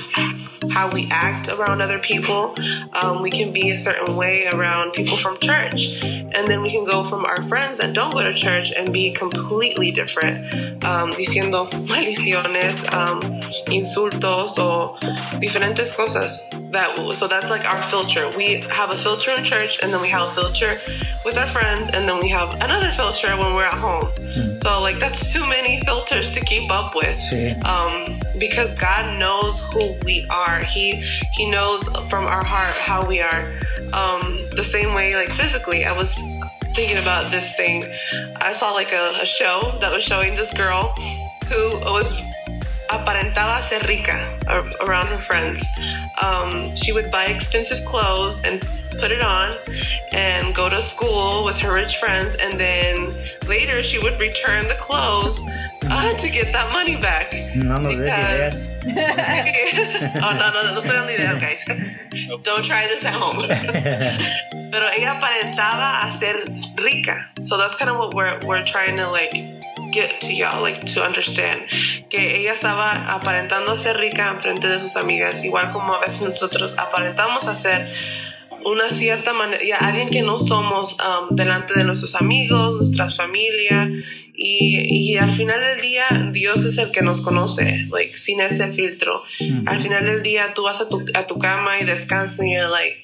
how 0.71 0.93
we 0.93 1.09
act 1.11 1.49
around 1.49 1.81
other 1.81 1.99
people. 1.99 2.55
Um, 2.93 3.23
we 3.23 3.31
can 3.31 3.53
be 3.53 3.71
a 3.71 3.79
certain 3.79 4.15
way 4.17 4.47
around 4.47 4.93
people 4.93 5.17
from 5.17 5.39
church. 5.39 6.03
And 6.03 6.49
then 6.49 6.63
we 6.63 6.71
can 6.71 6.85
go 6.85 7.05
from 7.05 7.25
our 7.25 7.43
friends 7.43 7.79
that 7.79 7.93
don't 7.95 8.13
go 8.13 8.23
to 8.23 8.35
church 8.35 8.73
and 8.73 8.93
be 8.93 9.13
completely 9.13 9.91
different, 9.91 10.85
um, 10.85 11.13
diciendo 11.15 11.69
maldiciones, 11.87 12.93
um, 12.93 13.21
insultos, 13.67 14.59
o 14.59 14.97
diferentes 15.39 15.93
cosas. 15.95 16.39
That 16.73 16.97
so 17.15 17.29
that's 17.29 17.51
like 17.51 17.65
our 17.65 17.83
filter. 17.85 18.31
We 18.37 18.61
have 18.71 18.91
a 18.91 18.97
filter 18.99 19.31
in 19.33 19.45
church, 19.45 19.79
and 19.83 19.93
then 19.93 20.01
we 20.01 20.09
have 20.09 20.29
a 20.29 20.31
filter 20.33 20.77
with 21.25 21.37
our 21.39 21.47
friends, 21.47 21.91
and 21.93 22.09
then 22.09 22.19
we 22.23 22.29
have 22.29 22.55
another 22.63 22.91
filter 22.93 23.37
when 23.37 23.55
we're 23.55 23.65
at 23.65 23.75
home. 23.79 24.09
So 24.57 24.81
like 24.81 24.99
that's 24.99 25.33
too 25.33 25.47
many 25.47 25.81
filters 25.85 26.33
to 26.35 26.41
keep 26.41 26.71
up 26.71 26.95
with 26.95 27.17
Sí. 27.31 27.53
um, 27.65 28.19
because 28.39 28.75
God 28.75 29.19
knows 29.19 29.61
who 29.73 29.95
we 30.05 30.27
are. 30.31 30.61
He 30.65 30.93
He 31.37 31.51
knows 31.51 31.83
from 32.09 32.25
our 32.27 32.45
heart 32.45 32.75
how 32.75 33.07
we 33.07 33.21
are. 33.21 33.45
Um, 33.93 34.23
the 34.57 34.65
same 34.65 34.95
way, 34.95 35.15
like 35.15 35.29
physically, 35.31 35.85
I 35.85 35.93
was 35.93 36.17
thinking 36.75 36.97
about 36.97 37.31
this 37.31 37.55
thing. 37.57 37.85
I 38.41 38.55
saw 38.55 38.73
like 38.73 38.93
a, 38.93 39.21
a 39.21 39.27
show 39.27 39.77
that 39.81 39.93
was 39.93 40.03
showing 40.03 40.35
this 40.37 40.53
girl 40.55 40.95
who 41.53 41.77
was 41.93 42.19
aparentaba 42.99 43.61
ser 43.63 43.81
rica 43.89 44.17
around 44.87 45.07
her 45.09 45.19
friends. 45.19 45.65
Um, 46.23 46.75
she 46.77 46.93
would 46.93 47.11
buy 47.11 47.27
expensive 47.27 47.85
clothes 47.85 48.43
and 48.45 48.61
put 49.01 49.11
it 49.11 49.23
on 49.23 49.53
and 50.13 50.55
go 50.55 50.69
to 50.69 50.83
school 50.83 51.45
with 51.45 51.59
her 51.59 51.73
rich 51.73 51.97
friends, 51.97 52.37
and 52.37 52.59
then 52.61 53.13
later 53.49 53.83
she 53.83 53.99
would 53.99 54.19
return 54.21 54.69
the 54.69 54.77
clothes 54.79 55.41
uh, 55.89 56.13
to 56.19 56.29
get 56.29 56.53
that 56.53 56.71
money 56.73 56.97
back. 56.97 57.33
No 57.57 57.79
des 57.81 57.97
Because- 57.97 58.69
oh, 60.23 60.33
no, 60.37 60.51
no, 60.53 60.75
no 60.75 60.81
estoy 60.81 60.93
dando 60.93 61.13
ideas, 61.13 61.39
guys. 61.41 61.65
Don't 62.43 62.65
try 62.65 62.87
this 62.87 63.05
at 63.05 63.15
home. 63.15 63.47
Pero 64.73 64.87
ella 64.89 65.19
aparentaba 65.21 66.05
a 66.05 66.13
ser 66.19 66.45
rica. 66.83 67.17
So 67.45 67.57
that's 67.57 67.77
kind 67.77 67.91
of 67.91 67.99
what 67.99 68.15
we're, 68.15 68.39
we're 68.47 68.65
trying 68.65 68.97
to 68.97 69.11
like 69.11 69.35
get 69.93 70.21
to 70.21 70.35
y'all, 70.35 70.63
like 70.63 70.85
to 70.95 71.03
understand. 71.05 71.63
Que 72.09 72.41
ella 72.41 72.53
estaba 72.53 73.15
aparentando 73.15 73.73
a 73.73 73.79
ser 73.79 73.99
rica 73.99 74.31
en 74.31 74.41
frente 74.41 74.69
de 74.69 74.81
sus 74.81 74.97
amigas, 74.97 75.45
igual 75.45 75.71
como 75.73 75.95
a 75.95 76.01
veces 76.01 76.29
nosotros 76.29 76.77
aparentamos 76.79 77.47
a 77.47 77.57
ser 77.57 77.93
una 78.65 78.89
cierta 78.91 79.33
manera, 79.33 79.63
ya 79.65 79.77
alguien 79.77 80.09
que 80.09 80.23
no 80.23 80.39
somos 80.39 80.97
um, 81.01 81.35
delante 81.35 81.75
de 81.75 81.85
nuestros 81.85 82.15
amigos, 82.15 82.77
nuestra 82.77 83.11
familia. 83.11 83.91
Y, 84.35 85.13
y 85.13 85.19
al 85.19 85.33
final 85.35 85.61
del 85.61 85.81
día, 85.83 86.07
Dios 86.33 86.65
es 86.65 86.79
el 86.79 86.91
que 86.91 87.03
nos 87.03 87.21
conoce, 87.21 87.87
like, 87.91 88.17
sin 88.17 88.41
ese 88.41 88.73
filtro. 88.73 89.23
Al 89.67 89.79
final 89.79 90.05
del 90.07 90.23
día, 90.23 90.55
tú 90.55 90.63
vas 90.63 90.81
a 90.81 90.89
tu, 90.89 91.05
a 91.15 91.27
tu 91.27 91.39
cama 91.39 91.79
y 91.79 91.85
descansas 91.85 92.45
y 92.45 92.55
you're 92.55 92.71
like, 92.71 93.02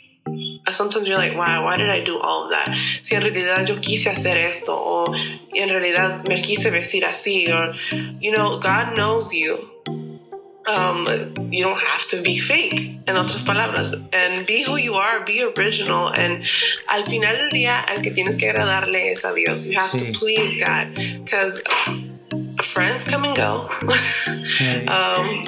sometimes 0.71 1.09
you're 1.09 1.19
like, 1.19 1.37
wow, 1.37 1.65
why 1.65 1.77
did 1.77 1.91
I 1.91 2.03
do 2.03 2.19
all 2.19 2.45
of 2.45 2.51
that? 2.51 2.69
Si 3.03 3.15
en 3.15 3.23
realidad 3.23 3.67
yo 3.67 3.77
quise 3.77 4.07
hacer 4.07 4.37
esto, 4.37 4.75
o 4.75 5.15
en 5.55 5.69
realidad 5.69 6.27
me 6.29 6.43
quise 6.43 6.71
vestir 6.71 7.05
así, 7.05 7.49
or, 7.49 7.75
you 8.21 8.33
know, 8.33 8.59
God 8.59 8.97
knows 8.97 9.33
you. 9.33 9.59
Um, 10.67 11.07
you 11.51 11.65
don't 11.65 11.79
have 11.79 12.07
to 12.11 12.21
be 12.21 12.39
fake, 12.39 12.99
en 13.07 13.17
otras 13.17 13.43
palabras. 13.43 13.95
And 14.13 14.47
be 14.47 14.63
who 14.65 14.77
you 14.77 14.95
are, 14.95 15.25
be 15.25 15.43
original. 15.43 16.09
And 16.09 16.45
al 16.91 17.05
final 17.05 17.35
del 17.35 17.51
día, 17.51 17.89
al 17.89 18.03
que 18.03 18.11
tienes 18.11 18.39
que 18.39 18.51
agradarle 18.51 19.11
es 19.11 19.25
a 19.25 19.33
Dios. 19.35 19.67
You 19.67 19.79
have 19.79 19.93
to 19.93 20.13
please 20.13 20.61
God. 20.61 20.95
Because 21.25 21.63
friends 22.63 23.07
come 23.07 23.25
and 23.25 23.37
go. 23.37 23.69
um, 24.89 25.45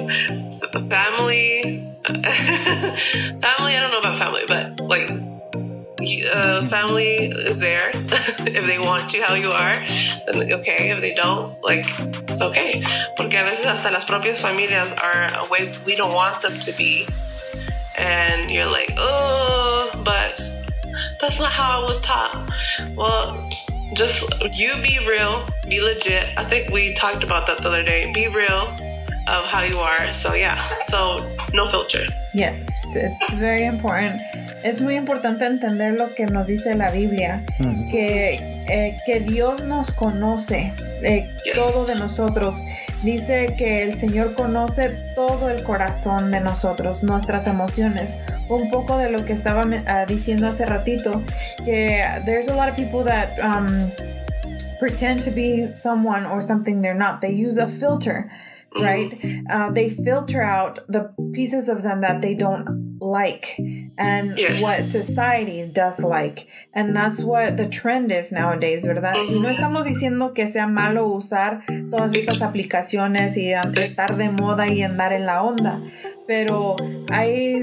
family, 0.88 1.86
family. 2.04 3.72
I 3.76 3.78
don't 3.80 3.92
know 3.92 3.98
about 3.98 4.18
family, 4.18 4.44
but 4.46 4.80
like 4.80 5.10
uh, 6.32 6.66
family 6.68 7.16
is 7.16 7.58
there. 7.58 7.90
if 7.94 8.66
they 8.66 8.78
want 8.78 9.12
you 9.12 9.22
how 9.22 9.34
you 9.34 9.52
are, 9.52 9.86
then 9.86 10.52
okay. 10.60 10.90
If 10.90 11.00
they 11.00 11.14
don't, 11.14 11.60
like 11.62 11.88
okay. 12.40 12.82
Porque 13.16 13.34
a 13.34 13.44
veces 13.44 13.66
hasta 13.66 13.90
las 13.90 14.06
propias 14.06 14.40
familias 14.40 14.92
are 14.92 15.30
a 15.34 15.48
way 15.50 15.76
we 15.84 15.96
don't 15.96 16.14
want 16.14 16.40
them 16.42 16.58
to 16.58 16.72
be, 16.72 17.06
and 17.98 18.50
you're 18.50 18.70
like, 18.70 18.92
oh, 18.96 19.90
but 20.04 20.40
that's 21.20 21.38
not 21.38 21.52
how 21.52 21.82
I 21.82 21.86
was 21.86 22.00
taught. 22.00 22.50
Well, 22.96 23.49
just 23.94 24.32
you 24.52 24.80
be 24.82 24.98
real, 25.06 25.46
be 25.68 25.80
legit. 25.80 26.26
I 26.36 26.44
think 26.44 26.70
we 26.70 26.94
talked 26.94 27.24
about 27.24 27.46
that 27.46 27.58
the 27.58 27.68
other 27.68 27.82
day. 27.82 28.12
Be 28.12 28.28
real 28.28 28.76
of 29.28 29.44
how 29.46 29.62
you 29.62 29.78
are. 29.78 30.12
So 30.12 30.34
yeah, 30.34 30.56
so 30.88 31.24
no 31.52 31.66
filter. 31.66 32.04
Yes, 32.34 32.68
it's 32.94 33.34
very 33.34 33.64
important. 33.64 34.20
Es 34.64 34.80
muy 34.80 34.96
importante 34.96 35.46
entender 35.46 35.94
lo 35.98 36.14
que 36.14 36.26
nos 36.26 36.46
dice 36.46 36.74
la 36.74 36.90
Biblia, 36.90 37.42
que, 37.90 38.34
eh, 38.68 38.96
que 39.06 39.20
Dios 39.20 39.62
nos 39.64 39.90
conoce, 39.90 40.72
eh, 41.02 41.26
Yes. 41.44 41.54
todo 41.54 41.86
de 41.86 41.94
nosotros. 41.94 42.60
Dice 43.02 43.54
que 43.56 43.82
el 43.82 43.96
Señor 43.96 44.34
conoce 44.34 44.90
todo 45.14 45.48
el 45.48 45.62
corazón 45.64 46.30
de 46.30 46.40
nosotros, 46.40 47.02
nuestras 47.02 47.46
emociones. 47.46 48.18
Un 48.50 48.70
poco 48.70 48.98
de 48.98 49.10
lo 49.10 49.24
que 49.24 49.32
estaba 49.32 49.64
ah, 49.86 50.04
diciendo 50.06 50.46
hace 50.48 50.66
ratito, 50.66 51.22
que 51.64 52.04
there's 52.26 52.48
a 52.48 52.54
lot 52.54 52.68
of 52.68 52.76
people 52.76 53.02
that 53.02 53.30
um, 53.42 53.90
pretend 54.78 55.22
to 55.24 55.30
be 55.30 55.66
someone 55.66 56.26
or 56.26 56.42
something 56.42 56.82
they're 56.82 56.94
not. 56.94 57.20
They 57.22 57.32
use 57.32 57.56
a 57.58 57.66
filter, 57.66 58.28
right? 58.74 59.18
Uh, 59.50 59.70
they 59.70 59.90
filter 59.90 60.42
out 60.42 60.80
the 60.88 61.14
pieces 61.32 61.68
of 61.68 61.82
them 61.82 62.00
that 62.02 62.22
they 62.22 62.34
don't 62.34 62.89
like 63.00 63.56
and 63.96 64.36
Yes. 64.36 64.60
what 64.62 64.80
society 64.82 65.64
does 65.72 66.00
like. 66.04 66.46
And 66.74 66.94
that's 66.94 67.22
what 67.22 67.56
the 67.56 67.66
trend 67.66 68.12
is 68.12 68.30
nowadays, 68.32 68.84
¿verdad? 68.84 69.14
Y 69.30 69.40
no 69.40 69.48
estamos 69.48 69.84
diciendo 69.86 70.34
que 70.34 70.48
sea 70.48 70.66
malo 70.66 71.06
usar 71.08 71.62
todas 71.90 72.14
estas 72.14 72.42
aplicaciones 72.42 73.36
y 73.36 73.52
estar 73.52 74.16
de 74.16 74.28
moda 74.30 74.68
y 74.68 74.82
andar 74.82 75.12
en 75.12 75.26
la 75.26 75.42
onda, 75.42 75.80
pero 76.26 76.76
hay, 77.10 77.62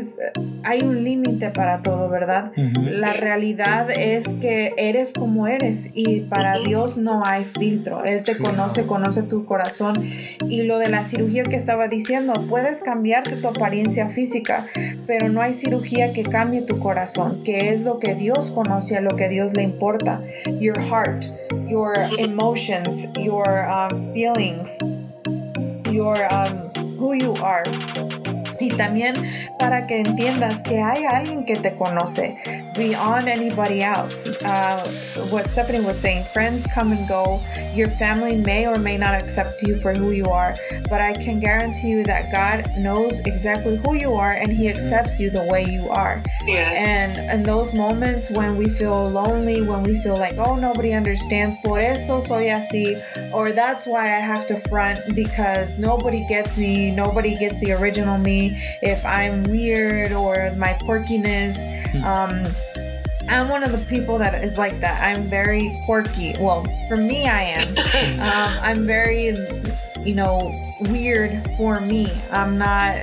hay 0.63 0.81
un 0.81 1.03
límite 1.03 1.51
para 1.51 1.81
todo, 1.81 2.09
¿verdad? 2.09 2.51
La 2.55 3.13
realidad 3.13 3.89
es 3.91 4.27
que 4.41 4.73
eres 4.77 5.13
como 5.13 5.47
eres 5.47 5.89
y 5.93 6.21
para 6.21 6.59
Dios 6.59 6.97
no 6.97 7.23
hay 7.25 7.45
filtro. 7.45 8.03
Él 8.03 8.23
te 8.23 8.33
Sí, 8.35 8.43
conoce, 8.43 8.81
no. 8.81 8.87
conoce 8.87 9.23
tu 9.23 9.45
corazón. 9.45 10.03
Y 10.47 10.63
lo 10.63 10.79
de 10.79 10.89
la 10.89 11.03
cirugía 11.03 11.43
que 11.43 11.55
estaba 11.55 11.87
diciendo, 11.87 12.33
puedes 12.49 12.81
cambiarte 12.81 13.35
tu 13.37 13.47
apariencia 13.47 14.09
física, 14.09 14.65
pero 15.05 15.26
no 15.29 15.41
hay 15.41 15.53
cirugía 15.53 16.13
que 16.13 16.23
cambie 16.23 16.61
tu 16.61 16.79
corazón, 16.79 17.43
que 17.43 17.71
es 17.71 17.81
lo 17.81 17.99
que 17.99 18.15
Dios 18.15 18.51
conoce, 18.51 18.97
a 18.97 19.01
lo 19.01 19.15
que 19.15 19.29
Dios 19.29 19.53
le 19.53 19.63
importa. 19.63 20.21
Your 20.59 20.79
heart, 20.79 21.25
your 21.65 21.95
emotions, 22.17 23.07
your 23.17 23.67
um, 23.69 24.13
feelings, 24.13 24.79
your 25.91 26.17
um, 26.33 26.71
who 26.97 27.13
you 27.13 27.35
are. 27.35 27.63
Y 28.59 28.69
también 28.69 29.15
para 29.59 29.87
que 29.87 29.99
entiendas 29.99 30.63
que 30.63 30.81
hay 30.81 31.05
alguien 31.05 31.45
que 31.45 31.57
te 31.57 31.75
conoce 31.75 32.35
beyond 32.75 33.27
anybody 33.27 33.83
else. 33.83 34.27
Uh, 34.43 34.85
what 35.29 35.45
Stephanie 35.45 35.83
was 35.83 35.99
saying, 35.99 36.23
friends 36.25 36.65
come 36.73 36.91
and 36.91 37.07
go. 37.07 37.41
Your 37.73 37.89
family 37.89 38.35
may 38.35 38.67
or 38.67 38.77
may 38.77 38.97
not 38.97 39.13
accept 39.13 39.61
you 39.61 39.79
for 39.79 39.93
who 39.93 40.11
you 40.11 40.25
are, 40.25 40.55
but 40.89 41.01
I 41.01 41.13
can 41.13 41.39
guarantee 41.39 41.89
you 41.89 42.03
that 42.03 42.31
God 42.31 42.69
knows 42.77 43.19
exactly 43.21 43.77
who 43.77 43.95
you 43.95 44.13
are 44.13 44.33
and 44.33 44.51
He 44.51 44.69
accepts 44.69 45.19
you 45.19 45.29
the 45.29 45.43
way 45.43 45.63
you 45.65 45.89
are. 45.89 46.21
Yeah. 46.45 46.71
And 46.75 47.17
in 47.31 47.43
those 47.43 47.73
moments 47.73 48.29
when 48.29 48.57
we 48.57 48.69
feel 48.69 49.09
lonely, 49.09 49.61
when 49.61 49.83
we 49.83 49.99
feel 50.01 50.17
like, 50.17 50.37
oh, 50.37 50.55
nobody 50.55 50.93
understands, 50.93 51.55
por 51.63 51.79
eso 51.79 52.21
soy 52.21 52.45
así, 52.49 53.01
or 53.33 53.51
that's 53.51 53.85
why 53.85 54.03
I 54.03 54.19
have 54.19 54.47
to 54.47 54.59
front 54.69 54.99
because 55.15 55.77
nobody 55.77 56.25
gets 56.27 56.57
me, 56.57 56.91
nobody 56.91 57.35
gets 57.35 57.59
the 57.59 57.73
original 57.73 58.17
me, 58.17 58.46
if 58.81 59.05
I'm 59.05 59.43
weird 59.43 60.11
or 60.11 60.53
my 60.57 60.73
quirkiness. 60.83 61.57
Um, 62.03 62.45
I'm 63.29 63.49
one 63.49 63.63
of 63.63 63.71
the 63.71 63.83
people 63.89 64.17
that 64.19 64.41
is 64.43 64.57
like 64.57 64.79
that. 64.79 65.01
I'm 65.03 65.23
very 65.23 65.75
quirky. 65.85 66.33
Well, 66.39 66.65
for 66.87 66.95
me, 66.95 67.27
I 67.27 67.41
am. 67.41 67.75
Um, 68.17 68.57
I'm 68.61 68.85
very, 68.85 69.35
you 70.03 70.15
know, 70.15 70.51
weird 70.89 71.31
for 71.57 71.79
me. 71.81 72.11
I'm 72.31 72.57
not, 72.57 72.97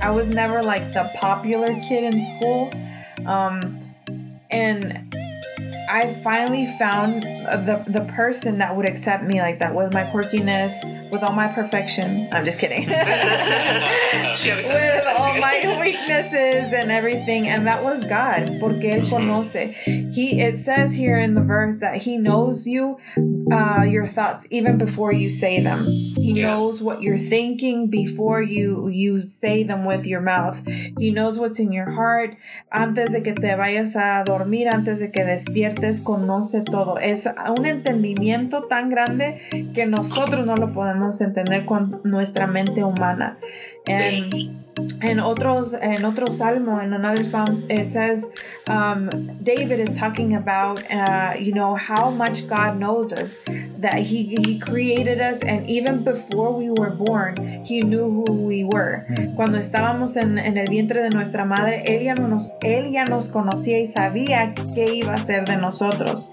I 0.00 0.10
was 0.10 0.28
never 0.28 0.62
like 0.62 0.92
the 0.92 1.10
popular 1.16 1.68
kid 1.86 2.14
in 2.14 2.36
school. 2.36 2.72
Um, 3.26 3.80
and 4.50 5.13
I 5.88 6.14
finally 6.22 6.66
found 6.78 7.22
the 7.22 7.84
the 7.86 8.04
person 8.12 8.58
that 8.58 8.74
would 8.76 8.86
accept 8.86 9.24
me 9.24 9.40
like 9.40 9.58
that 9.58 9.74
with 9.74 9.92
my 9.92 10.04
quirkiness, 10.04 11.10
with 11.10 11.22
all 11.22 11.32
my 11.32 11.48
perfection. 11.48 12.28
I'm 12.32 12.44
just 12.44 12.58
kidding. 12.58 12.88
She 14.36 14.50
always 14.50 14.66
says 14.66 15.04
with 15.04 15.16
all 15.16 15.38
my 15.38 15.78
weaknesses 15.80 16.72
and 16.72 16.90
everything, 16.90 17.46
and 17.46 17.66
that 17.66 17.84
was 17.84 18.04
God, 18.04 18.58
porque 18.58 18.84
él 18.84 19.02
mm-hmm. 19.02 19.30
conoce. 19.30 19.72
He 20.12 20.40
it 20.40 20.56
says 20.56 20.92
here 20.92 21.18
in 21.18 21.34
the 21.34 21.42
verse 21.42 21.78
that 21.78 21.96
he 21.96 22.18
knows 22.18 22.66
you, 22.66 22.98
uh, 23.50 23.82
your 23.84 24.06
thoughts 24.06 24.46
even 24.50 24.78
before 24.78 25.12
you 25.12 25.30
say 25.30 25.60
them. 25.60 25.78
He 26.16 26.32
Yeah. 26.34 26.48
knows 26.56 26.82
what 26.82 27.02
you're 27.02 27.18
thinking 27.18 27.88
before 27.90 28.42
you 28.42 28.88
you 28.90 29.26
say 29.26 29.64
them 29.64 29.84
with 29.84 30.06
your 30.06 30.20
mouth. 30.22 30.62
He 30.98 31.10
knows 31.10 31.38
what's 31.38 31.58
in 31.58 31.72
your 31.72 31.90
heart. 31.90 32.36
Antes 32.70 33.12
de 33.12 33.22
que 33.22 33.34
te 33.34 33.54
vayas 33.56 33.94
a 33.96 34.24
dormir, 34.24 34.68
antes 34.68 34.98
de 34.98 35.10
que 35.10 35.24
despiertes, 35.24 36.00
conoce 36.00 36.62
todo. 36.62 36.98
Es 36.98 37.28
un 37.56 37.66
entendimiento 37.66 38.64
tan 38.64 38.88
grande 38.88 39.38
que 39.74 39.86
nosotros 39.86 40.46
no 40.46 40.56
lo 40.56 40.72
podemos 40.72 41.20
entender 41.20 41.64
con 41.66 42.00
nuestra 42.04 42.46
mente 42.46 42.82
humana. 42.84 43.36
And 43.86 44.64
en 45.02 45.20
otros 45.20 45.74
en 45.74 46.04
otro 46.04 46.30
salmo 46.30 46.80
in 46.80 46.92
another 46.92 47.24
psalm 47.24 47.54
it 47.68 47.86
says 47.86 48.26
um, 48.66 49.08
david 49.42 49.78
is 49.78 49.92
talking 49.92 50.34
about 50.34 50.82
uh, 50.90 51.34
you 51.38 51.52
know 51.52 51.76
how 51.76 52.10
much 52.10 52.46
god 52.48 52.76
knows 52.78 53.12
us 53.12 53.36
that 53.78 53.98
he 53.98 54.24
he 54.24 54.58
created 54.58 55.20
us 55.20 55.42
and 55.42 55.68
even 55.68 56.02
before 56.02 56.52
we 56.56 56.70
were 56.70 56.90
born 56.90 57.34
he 57.64 57.80
knew 57.80 58.10
who 58.10 58.32
we 58.46 58.64
were. 58.64 59.06
Cuando 59.36 59.58
estábamos 59.58 60.16
en, 60.16 60.38
en 60.38 60.56
el 60.56 60.66
vientre 60.68 61.02
de 61.02 61.10
nuestra 61.10 61.44
madre 61.44 61.82
él 61.86 62.02
ya, 62.04 62.14
nos, 62.14 62.48
él 62.62 62.90
ya 62.92 63.04
nos 63.04 63.28
conocía 63.28 63.80
y 63.80 63.86
sabía 63.86 64.54
qué 64.74 64.94
iba 64.94 65.14
a 65.14 65.20
ser 65.20 65.44
de 65.46 65.56
nosotros. 65.56 66.30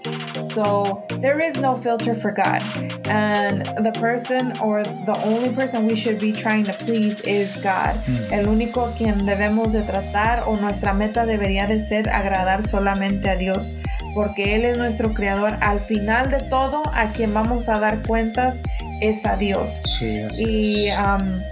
So 0.54 1.04
there 1.20 1.40
is 1.40 1.56
no 1.56 1.76
filter 1.76 2.14
for 2.14 2.32
god. 2.32 2.62
And 3.06 3.84
the 3.84 3.92
person 3.98 4.58
or 4.60 4.84
the 4.84 5.18
only 5.22 5.50
person 5.50 5.86
we 5.86 5.96
should 5.96 6.20
be 6.20 6.32
trying 6.32 6.64
to 6.64 6.72
please 6.72 7.20
is 7.20 7.41
god 7.62 7.96
el 8.30 8.48
único 8.48 8.86
a 8.86 8.94
quien 8.94 9.26
debemos 9.26 9.72
de 9.72 9.82
tratar 9.82 10.44
o 10.46 10.56
nuestra 10.56 10.92
meta 10.92 11.26
debería 11.26 11.66
de 11.66 11.80
ser 11.80 12.08
agradar 12.08 12.62
solamente 12.62 13.28
a 13.30 13.36
Dios, 13.36 13.74
porque 14.14 14.54
Él 14.54 14.64
es 14.64 14.78
nuestro 14.78 15.14
creador. 15.14 15.56
Al 15.60 15.80
final 15.80 16.30
de 16.30 16.40
todo, 16.40 16.82
a 16.94 17.08
quien 17.08 17.34
vamos 17.34 17.68
a 17.68 17.78
dar 17.78 18.02
cuentas 18.02 18.62
es 19.00 19.26
a 19.26 19.36
Dios. 19.36 19.82
Sí, 19.98 20.22
Y 20.36 20.90
um, 20.90 21.42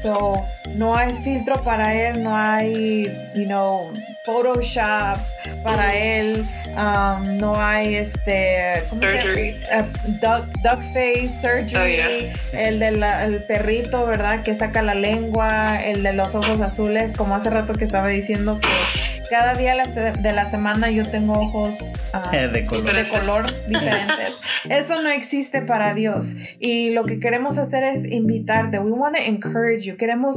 so 0.00 0.34
no 0.74 0.96
hay 0.96 1.12
filtro 1.14 1.62
para 1.62 1.94
él, 1.94 2.22
no 2.22 2.36
hay, 2.36 3.04
you 3.34 3.44
know, 3.44 3.90
Photoshop 4.24 5.18
para 5.62 5.94
él, 5.94 6.46
um, 6.76 7.38
no 7.38 7.54
hay 7.60 7.94
este, 7.96 8.82
¿cómo 8.88 9.02
se 9.02 9.08
llama? 9.08 9.22
Surgery. 9.22 9.56
Uh, 9.70 10.10
duck, 10.20 10.46
duck 10.62 10.82
face 10.92 11.30
surgery, 11.40 12.00
Oh, 12.00 12.08
yes. 12.08 12.32
el 12.52 12.78
del 12.78 13.02
el 13.02 13.42
perrito, 13.44 14.06
¿verdad? 14.06 14.42
Que 14.42 14.54
saca 14.54 14.82
la 14.82 14.94
lengua, 14.94 15.82
el 15.82 16.02
de 16.02 16.12
los 16.12 16.34
ojos 16.34 16.60
azules, 16.60 17.12
como 17.12 17.34
hace 17.34 17.50
rato 17.50 17.74
que 17.74 17.84
estaba 17.84 18.08
diciendo 18.08 18.58
que 18.60 18.68
cada 19.32 19.54
día 19.54 19.74
de 20.20 20.32
la 20.34 20.44
semana 20.44 20.90
yo 20.90 21.08
tengo 21.08 21.32
ojos 21.32 22.04
ah, 22.12 22.30
De 22.52 22.66
color. 22.66 22.92
de 22.94 23.08
color 23.08 23.66
diferentes. 23.66 24.34
Eso 24.68 25.00
no 25.00 25.08
existe 25.08 25.62
para 25.62 25.94
Dios. 25.94 26.34
Y 26.60 26.90
lo 26.90 27.06
que 27.06 27.18
queremos 27.18 27.56
hacer 27.56 27.82
es 27.82 28.04
invitarte. 28.04 28.78
We 28.78 28.92
want 28.92 29.16
to 29.16 29.22
encourage 29.22 29.86
you. 29.86 29.96
Queremos 29.96 30.36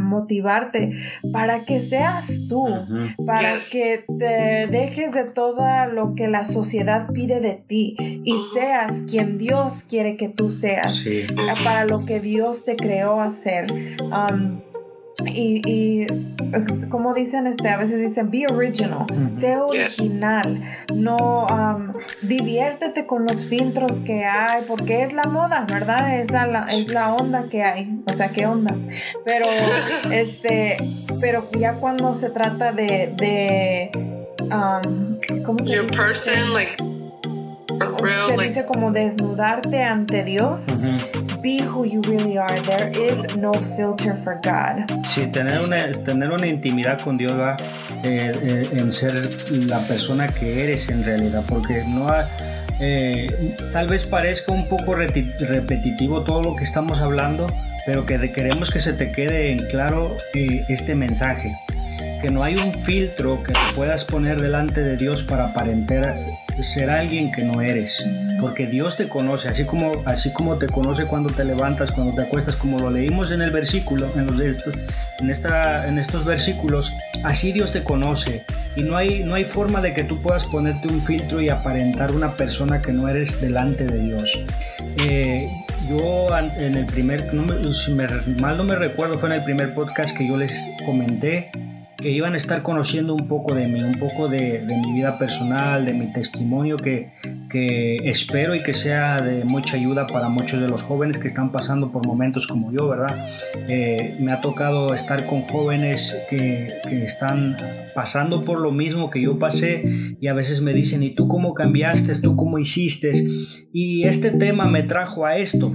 motivarte 0.00 0.90
para 1.32 1.64
que 1.64 1.80
seas 1.80 2.48
tú, 2.48 2.66
para 3.24 3.54
Yes. 3.56 3.70
que 3.70 4.04
te 4.18 4.66
dejes 4.66 5.12
de 5.14 5.24
todo 5.24 5.64
lo 5.92 6.14
que 6.16 6.26
la 6.26 6.44
sociedad 6.44 7.06
pide 7.12 7.38
de 7.38 7.54
ti 7.54 7.94
y 7.98 8.34
seas 8.52 9.04
quien 9.08 9.38
Dios 9.38 9.84
quiere 9.88 10.16
que 10.16 10.28
tú 10.28 10.50
seas 10.50 10.96
Sí. 10.96 11.26
para 11.62 11.84
lo 11.84 12.04
que 12.04 12.18
Dios 12.18 12.64
te 12.64 12.74
creó 12.74 13.20
hacer. 13.20 13.70
Um, 14.02 14.60
y, 15.24 15.62
y, 15.64 16.06
como 16.88 17.14
dicen 17.14 17.46
este 17.46 17.68
a 17.70 17.76
veces 17.76 18.00
dicen 18.00 18.30
be 18.30 18.46
original 18.46 19.06
sé 19.30 19.56
original. 19.56 20.62
No 20.94 21.46
um, 21.46 21.92
diviértete 22.22 23.06
con 23.06 23.24
los 23.24 23.46
filtros 23.46 24.00
que 24.00 24.24
hay 24.24 24.64
porque 24.66 25.02
es 25.02 25.12
la 25.12 25.24
moda 25.24 25.66
verdad 25.70 26.18
es 26.20 26.32
la, 26.32 26.66
es 26.70 26.92
la 26.92 27.14
onda 27.14 27.48
que 27.48 27.62
hay 27.62 28.02
o 28.06 28.12
sea 28.12 28.28
qué 28.30 28.46
onda. 28.46 28.74
Pero 29.24 29.46
este 30.10 30.76
pero 31.20 31.42
ya 31.58 31.74
cuando 31.74 32.14
se 32.14 32.30
trata 32.30 32.72
de 32.72 33.14
de 33.16 33.90
um, 34.42 35.18
cómo 35.42 35.62
se 35.62 35.72
Your 35.72 35.86
dice? 35.86 35.96
person, 35.96 36.52
like, 36.52 36.76
se 38.28 38.42
dice 38.44 38.64
como 38.64 38.90
desnudarte 38.92 39.82
ante 39.82 40.24
Dios. 40.24 40.66
Be 41.42 41.62
who 41.62 41.84
you 41.84 42.02
really 42.02 42.36
are. 42.38 42.60
There 42.62 42.90
is 42.92 43.36
no 43.36 43.52
filter 43.54 44.14
for 44.16 44.36
God. 44.42 45.04
Sí, 45.04 45.26
tener 45.26 45.60
una, 45.64 45.90
tener 46.04 46.30
una 46.30 46.46
intimidad 46.46 47.00
con 47.02 47.16
Dios 47.18 47.32
va 47.32 47.56
eh, 48.02 48.32
eh, 48.42 48.68
en 48.72 48.92
ser 48.92 49.30
la 49.66 49.78
persona 49.80 50.28
que 50.28 50.64
eres 50.64 50.88
en 50.88 51.04
realidad, 51.04 51.42
porque 51.48 51.84
no 51.86 52.08
ha- 52.08 52.28
eh, 52.80 53.54
tal 53.72 53.86
vez 53.88 54.04
parezca 54.04 54.52
un 54.52 54.68
poco 54.68 54.94
repetitivo 54.94 56.22
todo 56.22 56.42
lo 56.42 56.56
que 56.56 56.64
estamos 56.64 57.00
hablando, 57.00 57.46
pero 57.86 58.04
que 58.06 58.32
queremos 58.32 58.70
que 58.70 58.80
se 58.80 58.92
te 58.92 59.12
quede 59.12 59.52
en 59.52 59.64
claro 59.68 60.14
eh, 60.34 60.64
este 60.68 60.94
mensaje, 60.94 61.56
que 62.20 62.30
no 62.30 62.42
hay 62.42 62.56
un 62.56 62.72
filtro 62.74 63.42
que 63.42 63.52
te 63.52 63.58
puedas 63.74 64.04
poner 64.04 64.40
delante 64.40 64.82
de 64.82 64.96
Dios 64.96 65.22
para 65.22 65.46
aparentar 65.46 66.14
ser 66.62 66.90
alguien 66.90 67.30
que 67.32 67.42
no 67.44 67.60
eres, 67.60 68.04
porque 68.40 68.66
Dios 68.66 68.96
te 68.96 69.08
conoce, 69.08 69.48
así 69.48 69.64
como, 69.64 69.92
así 70.06 70.32
como 70.32 70.56
te 70.56 70.66
conoce 70.66 71.04
cuando 71.06 71.32
te 71.32 71.44
levantas, 71.44 71.92
cuando 71.92 72.14
te 72.14 72.22
acuestas, 72.22 72.56
como 72.56 72.78
lo 72.78 72.90
leímos 72.90 73.30
en 73.30 73.42
el 73.42 73.50
versículo, 73.50 74.08
en, 74.16 74.26
los 74.26 74.40
en, 75.20 75.30
esta, 75.30 75.86
en 75.88 75.98
estos 75.98 76.24
versículos, 76.24 76.92
así 77.24 77.52
Dios 77.52 77.72
te 77.72 77.82
conoce. 77.82 78.44
Y 78.74 78.82
no 78.82 78.96
hay, 78.96 79.24
no 79.24 79.34
hay 79.34 79.44
forma 79.44 79.80
de 79.80 79.94
que 79.94 80.04
tú 80.04 80.20
puedas 80.20 80.44
ponerte 80.44 80.88
un 80.88 81.00
filtro 81.02 81.40
y 81.40 81.48
aparentar 81.48 82.12
una 82.12 82.32
persona 82.32 82.82
que 82.82 82.92
no 82.92 83.08
eres 83.08 83.40
delante 83.40 83.84
de 83.86 83.98
Dios. 83.98 84.38
Eh, 84.98 85.48
yo 85.88 86.28
en 86.58 86.74
el 86.74 86.86
primer, 86.86 87.24
si 87.74 87.92
me- 87.92 88.06
mal 88.40 88.56
no 88.56 88.64
me 88.64 88.74
recuerdo, 88.76 89.18
fue 89.18 89.28
en 89.28 89.36
el 89.36 89.44
primer 89.44 89.72
podcast 89.72 90.16
que 90.16 90.26
yo 90.26 90.36
les 90.36 90.52
comenté 90.84 91.50
que 91.98 92.10
iban 92.10 92.34
a 92.34 92.36
estar 92.36 92.62
conociendo 92.62 93.14
un 93.14 93.26
poco 93.26 93.54
de 93.54 93.68
mí, 93.68 93.80
un 93.82 93.98
poco 93.98 94.28
de, 94.28 94.60
de 94.66 94.76
mi 94.76 94.92
vida 94.94 95.18
personal, 95.18 95.86
de 95.86 95.92
mi 95.94 96.12
testimonio, 96.12 96.76
que, 96.76 97.12
que 97.50 97.96
espero 98.04 98.54
y 98.54 98.62
que 98.62 98.74
sea 98.74 99.20
de 99.22 99.44
mucha 99.44 99.76
ayuda 99.76 100.06
para 100.06 100.28
muchos 100.28 100.60
de 100.60 100.68
los 100.68 100.82
jóvenes 100.82 101.18
que 101.18 101.26
están 101.26 101.52
pasando 101.52 101.90
por 101.92 102.06
momentos 102.06 102.46
como 102.46 102.70
yo, 102.70 102.86
¿verdad? 102.88 103.16
Eh, 103.68 104.14
me 104.20 104.32
ha 104.32 104.40
tocado 104.42 104.94
estar 104.94 105.24
con 105.26 105.42
jóvenes 105.42 106.16
que, 106.28 106.68
que 106.88 107.04
están 107.04 107.56
pasando 107.94 108.42
por 108.44 108.60
lo 108.60 108.72
mismo 108.72 109.08
que 109.10 109.22
yo 109.22 109.38
pasé 109.38 110.16
y 110.20 110.26
a 110.26 110.34
veces 110.34 110.60
me 110.60 110.74
dicen, 110.74 111.02
¿y 111.02 111.14
tú 111.14 111.28
cómo 111.28 111.54
cambiaste? 111.54 112.14
¿Tú 112.20 112.36
cómo 112.36 112.58
hiciste? 112.58 113.12
Y 113.72 114.04
este 114.04 114.30
tema 114.32 114.66
me 114.66 114.82
trajo 114.82 115.24
a 115.24 115.38
esto, 115.38 115.72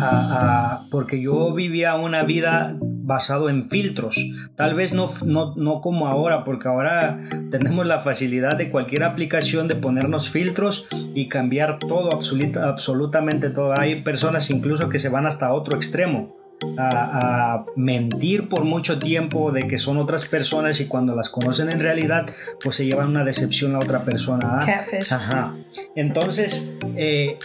a- 0.00 0.38
a- 0.76 0.80
porque 0.90 1.20
yo 1.20 1.52
vivía 1.54 1.96
una 1.96 2.22
vida 2.22 2.76
basado 3.06 3.48
en 3.50 3.68
filtros. 3.68 4.16
Tal 4.56 4.74
vez 4.74 4.92
no, 4.92 5.12
no, 5.24 5.54
no 5.56 5.80
como 5.80 6.06
ahora, 6.08 6.42
porque 6.44 6.68
ahora 6.68 7.20
tenemos 7.50 7.86
la 7.86 8.00
facilidad 8.00 8.56
de 8.56 8.70
cualquier 8.70 9.04
aplicación 9.04 9.68
de 9.68 9.76
ponernos 9.76 10.30
filtros 10.30 10.86
y 11.14 11.28
cambiar 11.28 11.78
todo, 11.78 12.10
absoluta- 12.12 12.68
absolutamente 12.68 13.50
todo. 13.50 13.74
Hay 13.78 14.02
personas 14.02 14.50
incluso 14.50 14.88
que 14.88 14.98
se 14.98 15.08
van 15.10 15.26
hasta 15.26 15.52
otro 15.52 15.76
extremo. 15.76 16.34
A, 16.78 17.56
a 17.58 17.66
mentir 17.76 18.48
por 18.48 18.64
mucho 18.64 18.98
tiempo 18.98 19.50
de 19.52 19.62
que 19.68 19.76
son 19.76 19.98
otras 19.98 20.28
personas 20.28 20.80
y 20.80 20.86
cuando 20.86 21.14
las 21.14 21.28
conocen 21.28 21.68
en 21.70 21.80
realidad 21.80 22.26
pues 22.62 22.76
se 22.76 22.86
llevan 22.86 23.08
una 23.08 23.24
decepción 23.24 23.74
a 23.74 23.80
otra 23.80 24.04
persona 24.04 24.60
¿ah? 24.60 24.64
Ajá. 25.12 25.54
Entonces, 25.96 26.72
eh, 26.96 27.38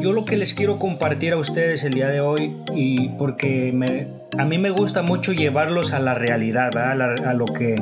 yo 0.00 0.12
lo 0.12 0.24
que 0.24 0.36
les 0.36 0.54
quiero 0.54 0.78
compartir 0.78 1.32
a 1.32 1.36
ustedes 1.36 1.84
el 1.84 1.94
día 1.94 2.08
de 2.08 2.20
hoy, 2.20 2.56
y 2.74 3.08
porque 3.10 3.72
me, 3.72 4.08
a 4.38 4.44
mí 4.44 4.58
me 4.58 4.70
gusta 4.70 5.02
mucho 5.02 5.32
llevarlos 5.32 5.92
a 5.92 6.00
la 6.00 6.14
realidad, 6.14 6.76
a 6.76 7.34
lo, 7.34 7.44
que, 7.46 7.74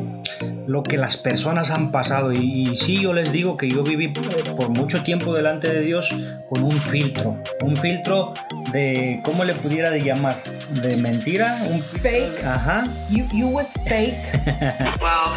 lo 0.69 0.83
que 0.83 0.99
las 0.99 1.17
personas 1.17 1.71
han 1.71 1.91
pasado. 1.91 2.31
Y, 2.33 2.69
y 2.69 2.77
sí, 2.77 3.01
yo 3.01 3.15
les 3.15 3.33
digo 3.33 3.57
que 3.57 3.69
yo 3.71 3.83
viví 3.83 4.09
por 4.09 4.69
mucho 4.69 5.03
tiempo 5.03 5.35
delante 5.35 5.73
de 5.73 5.81
Dios 5.81 6.15
con 6.51 6.63
un 6.63 6.83
filtro, 6.85 7.43
un 7.63 7.77
filtro 7.79 8.35
de, 8.73 9.21
¿cómo 9.25 9.45
le 9.45 9.55
pudiera 9.55 9.91
de 9.91 10.01
llamar? 10.01 10.43
¿De 10.83 10.99
mentira? 10.99 11.59
Un 11.71 11.81
Fake. 11.81 12.45
Ajá. 12.45 12.87
You, 13.09 13.25
you 13.33 13.49
was 13.49 13.73
fake. 13.87 14.15
wow. 15.01 15.37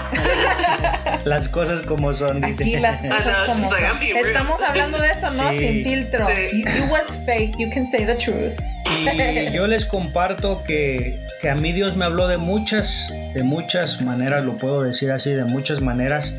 Las 1.23 1.47
cosas 1.47 1.81
como 1.83 2.13
son, 2.13 2.41
dice. 2.41 2.63
Aquí 2.63 2.75
las 2.75 3.01
cosas 3.01 3.45
know, 3.45 3.55
como 3.55 3.69
son. 3.69 3.79
Estamos 4.25 4.61
hablando 4.61 4.97
de 4.99 5.11
eso, 5.11 5.31
¿no? 5.31 5.49
Sí. 5.53 5.59
Sin 5.59 5.83
filtro. 5.85 6.27
Sí. 6.27 6.61
You, 6.61 6.69
you 6.77 6.91
was 6.91 7.17
fake. 7.25 7.55
You 7.57 7.69
can 7.69 7.89
say 7.89 8.05
the 8.05 8.15
truth. 8.15 8.59
Y 8.99 9.53
yo 9.53 9.67
les 9.67 9.85
comparto 9.85 10.63
que, 10.63 11.19
que 11.41 11.49
a 11.49 11.55
mí 11.55 11.71
Dios 11.71 11.95
me 11.95 12.05
habló 12.05 12.27
de 12.27 12.37
muchas, 12.37 13.13
de 13.33 13.43
muchas 13.43 14.01
maneras, 14.01 14.45
lo 14.45 14.57
puedo 14.57 14.83
decir 14.83 15.11
así, 15.11 15.31
de 15.31 15.45
muchas 15.45 15.81
maneras. 15.81 16.35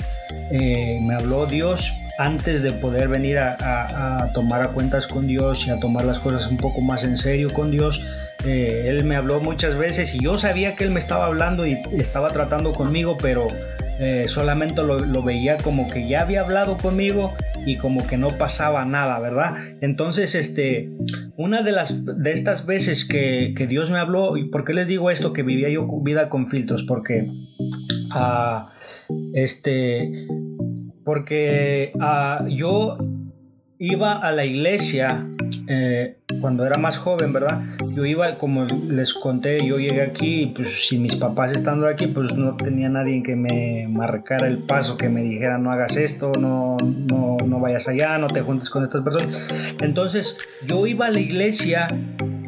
Eh, 0.50 1.00
me 1.02 1.14
habló 1.14 1.46
Dios 1.46 1.92
antes 2.18 2.62
de 2.62 2.72
poder 2.72 3.08
venir 3.08 3.38
a, 3.38 4.30
tomar 4.34 4.62
a 4.62 4.68
cuentas 4.68 5.06
con 5.06 5.26
Dios 5.26 5.66
y 5.66 5.70
a 5.70 5.80
tomar 5.80 6.04
las 6.04 6.18
cosas 6.18 6.46
un 6.46 6.56
poco 6.56 6.80
más 6.80 7.04
en 7.04 7.16
serio 7.16 7.52
con 7.52 7.70
Dios. 7.70 8.04
Eh, 8.44 8.84
él 8.86 9.04
me 9.04 9.16
habló 9.16 9.40
muchas 9.40 9.76
veces 9.76 10.14
y 10.14 10.20
yo 10.20 10.38
sabía 10.38 10.76
que 10.76 10.84
Él 10.84 10.90
me 10.90 11.00
estaba 11.00 11.26
hablando 11.26 11.66
y 11.66 11.78
estaba 11.96 12.30
tratando 12.30 12.72
conmigo, 12.72 13.16
pero 13.20 13.48
eh, 13.98 14.26
solamente 14.28 14.82
lo, 14.82 14.98
lo 14.98 15.22
veía 15.22 15.56
como 15.58 15.88
que 15.88 16.08
ya 16.08 16.20
había 16.20 16.42
hablado 16.42 16.76
conmigo 16.76 17.34
y 17.64 17.76
como 17.76 18.06
que 18.06 18.16
no 18.16 18.30
pasaba 18.30 18.84
nada, 18.84 19.18
¿verdad? 19.20 19.54
Entonces, 19.80 20.34
este, 20.34 20.90
una 21.36 21.62
de 21.62 21.72
las 21.72 22.04
de 22.04 22.32
estas 22.32 22.66
veces 22.66 23.04
que, 23.04 23.54
que 23.56 23.66
Dios 23.66 23.90
me 23.90 23.98
habló, 23.98 24.36
¿y 24.36 24.48
por 24.48 24.64
qué 24.64 24.74
les 24.74 24.86
digo 24.86 25.10
esto? 25.10 25.32
Que 25.32 25.42
vivía 25.42 25.68
yo 25.68 25.86
vida 26.02 26.28
con 26.28 26.48
filtros, 26.48 26.84
porque 26.84 27.26
ah, 28.14 28.70
este, 29.32 30.26
porque 31.04 31.92
ah, 32.00 32.46
yo 32.48 32.98
iba 33.78 34.12
a 34.12 34.30
la 34.32 34.44
iglesia 34.44 35.26
eh, 35.68 36.18
cuando 36.42 36.66
era 36.66 36.78
más 36.78 36.98
joven, 36.98 37.32
¿verdad? 37.32 37.62
Yo 37.96 38.04
iba, 38.04 38.34
como 38.34 38.64
les 38.64 39.14
conté, 39.14 39.64
yo 39.64 39.78
llegué 39.78 40.02
aquí 40.02 40.42
y 40.42 40.46
pues 40.48 40.86
si 40.86 40.98
mis 40.98 41.16
papás 41.16 41.52
estando 41.52 41.86
aquí, 41.86 42.08
pues 42.08 42.34
no 42.34 42.56
tenía 42.56 42.90
nadie 42.90 43.22
que 43.22 43.36
me 43.36 43.86
marcara 43.88 44.48
el 44.48 44.58
paso, 44.58 44.98
que 44.98 45.08
me 45.08 45.22
dijera 45.22 45.56
no 45.56 45.72
hagas 45.72 45.96
esto, 45.96 46.32
no, 46.38 46.76
no, 46.82 47.38
no 47.46 47.60
vayas 47.60 47.88
allá, 47.88 48.18
no 48.18 48.26
te 48.26 48.42
juntes 48.42 48.68
con 48.68 48.82
estas 48.82 49.02
personas. 49.02 49.34
Entonces 49.80 50.38
yo 50.66 50.86
iba 50.86 51.06
a 51.06 51.10
la 51.10 51.20
iglesia 51.20 51.86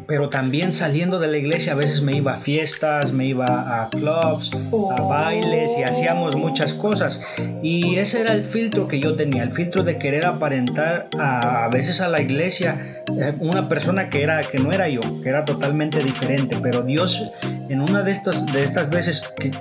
pero 0.07 0.29
también 0.29 0.71
saliendo 0.71 1.19
de 1.19 1.27
la 1.27 1.37
iglesia 1.37 1.73
a 1.73 1.75
veces 1.75 2.01
me 2.01 2.15
iba 2.15 2.33
a 2.33 2.37
fiestas, 2.37 3.11
me 3.11 3.25
iba 3.25 3.81
a 3.83 3.89
clubs, 3.89 4.51
a 4.97 5.01
bailes 5.01 5.71
y 5.77 5.83
hacíamos 5.83 6.35
muchas 6.35 6.73
cosas. 6.73 7.21
Y 7.63 7.95
ese 7.95 8.21
era 8.21 8.33
el 8.33 8.43
filtro 8.43 8.87
que 8.87 8.99
yo 8.99 9.15
tenía, 9.15 9.43
el 9.43 9.53
filtro 9.53 9.83
de 9.83 9.97
querer 9.97 10.25
aparentar 10.25 11.09
a, 11.17 11.65
a 11.65 11.69
veces 11.69 12.01
a 12.01 12.07
la 12.07 12.21
iglesia 12.21 13.03
eh, 13.07 13.35
una 13.39 13.69
persona 13.69 13.84
que, 14.09 14.23
era, 14.23 14.43
que 14.43 14.59
no 14.59 14.71
era 14.71 14.89
yo, 14.89 15.01
que 15.21 15.29
era 15.29 15.45
totalmente 15.45 16.03
diferente. 16.03 16.57
Pero 16.61 16.83
Dios 16.83 17.31
en 17.69 17.81
una 17.81 18.03
de, 18.03 18.11
estos, 18.11 18.45
de 18.45 18.59
estas 18.59 18.89
veces 18.89 19.33
que 19.39 19.51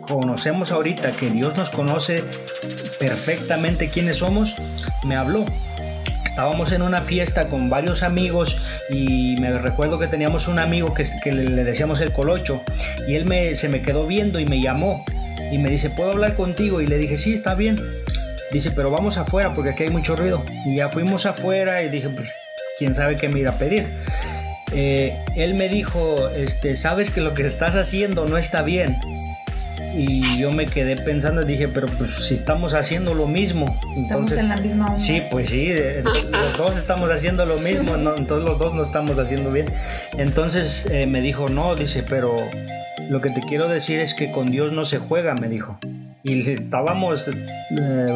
conocemos 0.00 0.72
ahorita, 0.72 1.16
que 1.16 1.26
Dios 1.26 1.56
nos 1.56 1.70
conoce 1.70 2.22
perfectamente 2.98 3.88
quiénes 3.88 4.18
somos, 4.18 4.54
me 5.04 5.16
habló 5.16 5.44
estábamos 6.24 6.72
en 6.72 6.80
una 6.80 7.02
fiesta 7.02 7.48
con 7.48 7.68
varios 7.68 8.02
amigos 8.02 8.56
y 8.88 9.36
me 9.40 9.58
recuerdo 9.58 9.98
que 9.98 10.06
teníamos 10.06 10.48
un 10.48 10.58
amigo 10.58 10.94
que, 10.94 11.32
le 11.32 11.64
decíamos 11.64 12.00
el 12.00 12.12
colocho 12.12 12.62
y 13.06 13.14
él 13.14 13.26
me, 13.26 13.54
se 13.56 13.68
me 13.68 13.82
quedó 13.82 14.06
viendo 14.06 14.40
y 14.40 14.46
me 14.46 14.58
llamó 14.62 15.04
y 15.52 15.58
me 15.58 15.68
dice, 15.68 15.90
¿puedo 15.90 16.12
hablar 16.12 16.36
contigo? 16.36 16.80
Y 16.80 16.86
le 16.86 16.96
dije, 16.96 17.18
sí, 17.18 17.34
está 17.34 17.54
bien. 17.54 17.78
Dice, 18.52 18.70
pero 18.70 18.90
vamos 18.90 19.18
afuera 19.18 19.52
porque 19.54 19.70
aquí 19.70 19.82
hay 19.82 19.90
mucho 19.90 20.16
ruido. 20.16 20.42
Y 20.64 20.76
ya 20.76 20.88
fuimos 20.88 21.26
afuera 21.26 21.82
y 21.82 21.88
dije, 21.88 22.08
pues, 22.08 22.32
¿quién 22.80 22.94
sabe 22.94 23.18
qué 23.18 23.28
me 23.28 23.40
irá 23.40 23.50
a 23.50 23.58
pedir? 23.58 23.86
Eh, 24.72 25.14
él 25.36 25.52
me 25.52 25.68
dijo, 25.68 26.30
este, 26.30 26.76
sabes 26.76 27.10
que 27.10 27.20
lo 27.20 27.34
que 27.34 27.46
estás 27.46 27.76
haciendo 27.76 28.24
no 28.24 28.38
está 28.38 28.62
bien. 28.62 28.96
Y 29.94 30.38
yo 30.38 30.50
me 30.50 30.64
quedé 30.64 30.96
pensando 30.96 31.42
y 31.42 31.44
dije, 31.44 31.68
pero 31.68 31.88
pues 31.98 32.12
si 32.26 32.34
estamos 32.34 32.72
haciendo 32.72 33.12
lo 33.12 33.26
mismo, 33.26 33.66
Estamos 33.66 34.32
entonces... 34.32 34.38
en 34.38 34.48
la 34.48 34.56
misma 34.56 34.86
onda. 34.86 34.96
Sí, 34.96 35.22
pues 35.30 35.50
sí, 35.50 35.74
los 36.30 36.56
dos 36.56 36.78
estamos 36.78 37.10
haciendo 37.10 37.44
lo 37.44 37.58
mismo, 37.58 37.98
¿no? 37.98 38.16
entonces 38.16 38.48
los 38.48 38.58
dos 38.58 38.72
no 38.72 38.82
estamos 38.82 39.18
haciendo 39.18 39.52
bien. 39.52 39.66
Entonces 40.16 40.86
eh, 40.90 41.06
me 41.06 41.20
dijo, 41.20 41.48
no, 41.48 41.74
dice, 41.74 42.02
pero 42.02 42.34
lo 43.10 43.20
que 43.20 43.28
te 43.28 43.42
quiero 43.42 43.68
decir 43.68 44.00
es 44.00 44.14
que 44.14 44.30
con 44.30 44.50
Dios 44.50 44.72
no 44.72 44.86
se 44.86 44.98
juega, 44.98 45.34
me 45.34 45.50
dijo. 45.50 45.78
Y 46.22 46.48
estábamos, 46.50 47.28
eh, 47.28 47.34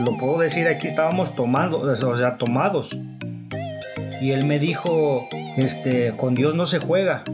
lo 0.03 0.17
puedo 0.17 0.39
decir 0.39 0.69
aquí, 0.69 0.89
estábamos 0.89 1.37
tomando, 1.37 1.81
o 1.81 2.17
sea, 2.17 2.39
tomados. 2.39 2.97
Y 4.25 4.33
él 4.33 4.47
me 4.47 4.59
dijo, 4.59 5.29
este, 5.59 6.15
con 6.17 6.35
Dios 6.35 6.55
no 6.55 6.65
se 6.65 6.79
juega. 6.79 7.25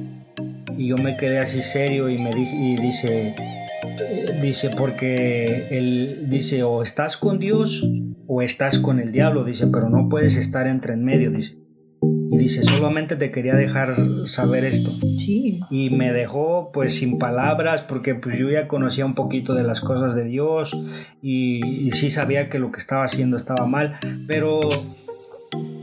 y 0.76 0.88
yo 0.88 0.96
me 0.96 1.16
quedé 1.16 1.38
así 1.38 1.62
serio 1.62 2.09
y 2.09 2.18
me 2.18 2.35
dije, 2.35 2.57
y 2.57 2.76
dice, 2.79 3.29
eh, 3.29 4.38
dice, 4.42 4.70
porque 4.76 5.68
él 5.70 6.24
dice, 6.29 6.64
o 6.64 6.83
estás 6.83 7.16
con 7.16 7.38
Dios 7.38 7.88
o 8.26 8.42
estás 8.42 8.81
con 8.81 8.98
el 8.98 9.12
diablo, 9.12 9.44
dice, 9.44 9.68
pero 9.68 9.88
no 9.88 10.09
puedes 10.09 10.37
estar 10.37 10.66
entre 10.66 10.94
en 10.94 11.05
medio, 11.05 11.31
dice. 11.31 11.59
Y 12.03 12.37
dice, 12.37 12.64
solamente 12.64 13.14
te 13.14 13.31
quería 13.31 13.55
dejar 13.55 13.94
saber 14.26 14.64
esto. 14.64 14.90
Sí. 14.90 15.61
Y 15.70 15.90
me 15.90 16.12
dejó 16.12 16.72
pues 16.72 16.96
sin 16.96 17.20
palabras 17.20 17.83
porque 17.83 18.16
pues 18.16 18.37
yo 18.37 18.50
ya 18.50 18.66
conocía 18.66 19.07
un 19.07 19.14
poquito 19.14 19.55
de 19.55 19.62
las 19.62 19.81
cosas 19.81 20.16
de 20.16 20.24
Dios 20.24 20.76
y, 21.22 21.87
y 21.87 21.92
sí 21.92 22.11
sabía 22.11 22.48
que 22.48 22.59
lo 22.59 22.72
que 22.72 22.81
estaba 22.81 23.05
haciendo 23.05 23.37
estaba 23.37 23.66
mal. 23.66 24.00
Pero 24.26 24.59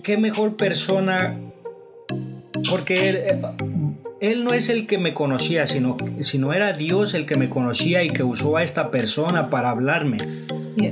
qué 0.07 0.15
mejor 0.15 0.55
persona 0.55 1.37
porque 2.69 3.09
él, 3.09 3.15
eh, 3.17 3.41
él 4.21 4.45
no 4.45 4.53
es 4.53 4.69
el 4.69 4.87
que 4.87 4.97
me 4.97 5.13
conocía, 5.13 5.67
sino, 5.67 5.97
sino 6.21 6.53
era 6.53 6.71
Dios 6.71 7.13
el 7.13 7.25
que 7.25 7.35
me 7.35 7.49
conocía 7.49 8.03
y 8.03 8.09
que 8.09 8.23
usó 8.23 8.55
a 8.55 8.63
esta 8.63 8.89
persona 8.89 9.49
para 9.49 9.69
hablarme. 9.69 10.15
Yes. 10.77 10.91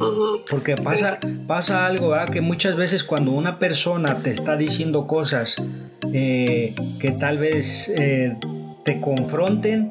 Porque 0.52 0.76
pasa, 0.76 1.18
pasa 1.48 1.86
algo, 1.86 2.10
¿verdad? 2.10 2.28
que 2.28 2.42
muchas 2.42 2.76
veces 2.76 3.06
cuando 3.06 3.32
una 3.32 3.58
persona 3.58 4.18
te 4.22 4.32
está 4.32 4.58
diciendo 4.58 5.08
cosas 5.08 5.64
eh, 6.12 6.76
que 7.00 7.12
tal 7.12 7.38
vez 7.38 7.94
eh, 7.98 8.36
te 8.84 9.00
confronten 9.00 9.90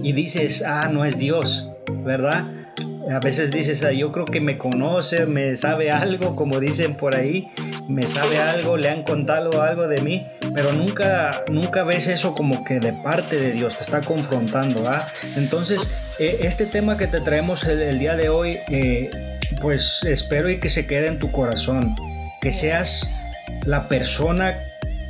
y 0.00 0.12
dices, 0.12 0.62
ah, 0.64 0.88
no 0.88 1.04
es 1.04 1.18
Dios, 1.18 1.68
¿verdad? 2.04 2.59
A 3.10 3.18
veces 3.18 3.50
dices, 3.50 3.82
ah, 3.82 3.90
yo 3.90 4.12
creo 4.12 4.24
que 4.24 4.40
me 4.40 4.56
conoce, 4.56 5.26
me 5.26 5.56
sabe 5.56 5.90
algo, 5.90 6.36
como 6.36 6.60
dicen 6.60 6.96
por 6.96 7.16
ahí, 7.16 7.48
me 7.88 8.06
sabe 8.06 8.38
algo, 8.38 8.76
le 8.76 8.88
han 8.88 9.02
contado 9.02 9.62
algo 9.62 9.88
de 9.88 10.00
mí, 10.00 10.26
pero 10.54 10.70
nunca, 10.70 11.42
nunca 11.50 11.82
ves 11.82 12.06
eso 12.06 12.36
como 12.36 12.62
que 12.62 12.78
de 12.78 12.92
parte 12.92 13.36
de 13.36 13.50
Dios, 13.52 13.76
te 13.76 13.82
está 13.82 14.00
confrontando, 14.00 14.82
¿verdad? 14.82 15.08
Entonces, 15.36 15.92
eh, 16.20 16.38
este 16.42 16.66
tema 16.66 16.96
que 16.96 17.08
te 17.08 17.20
traemos 17.20 17.64
el, 17.64 17.82
el 17.82 17.98
día 17.98 18.14
de 18.14 18.28
hoy, 18.28 18.58
eh, 18.70 19.10
pues 19.60 20.04
espero 20.04 20.48
y 20.48 20.60
que 20.60 20.68
se 20.68 20.86
quede 20.86 21.08
en 21.08 21.18
tu 21.18 21.32
corazón, 21.32 21.96
que 22.40 22.52
seas 22.52 23.26
la 23.64 23.88
persona 23.88 24.54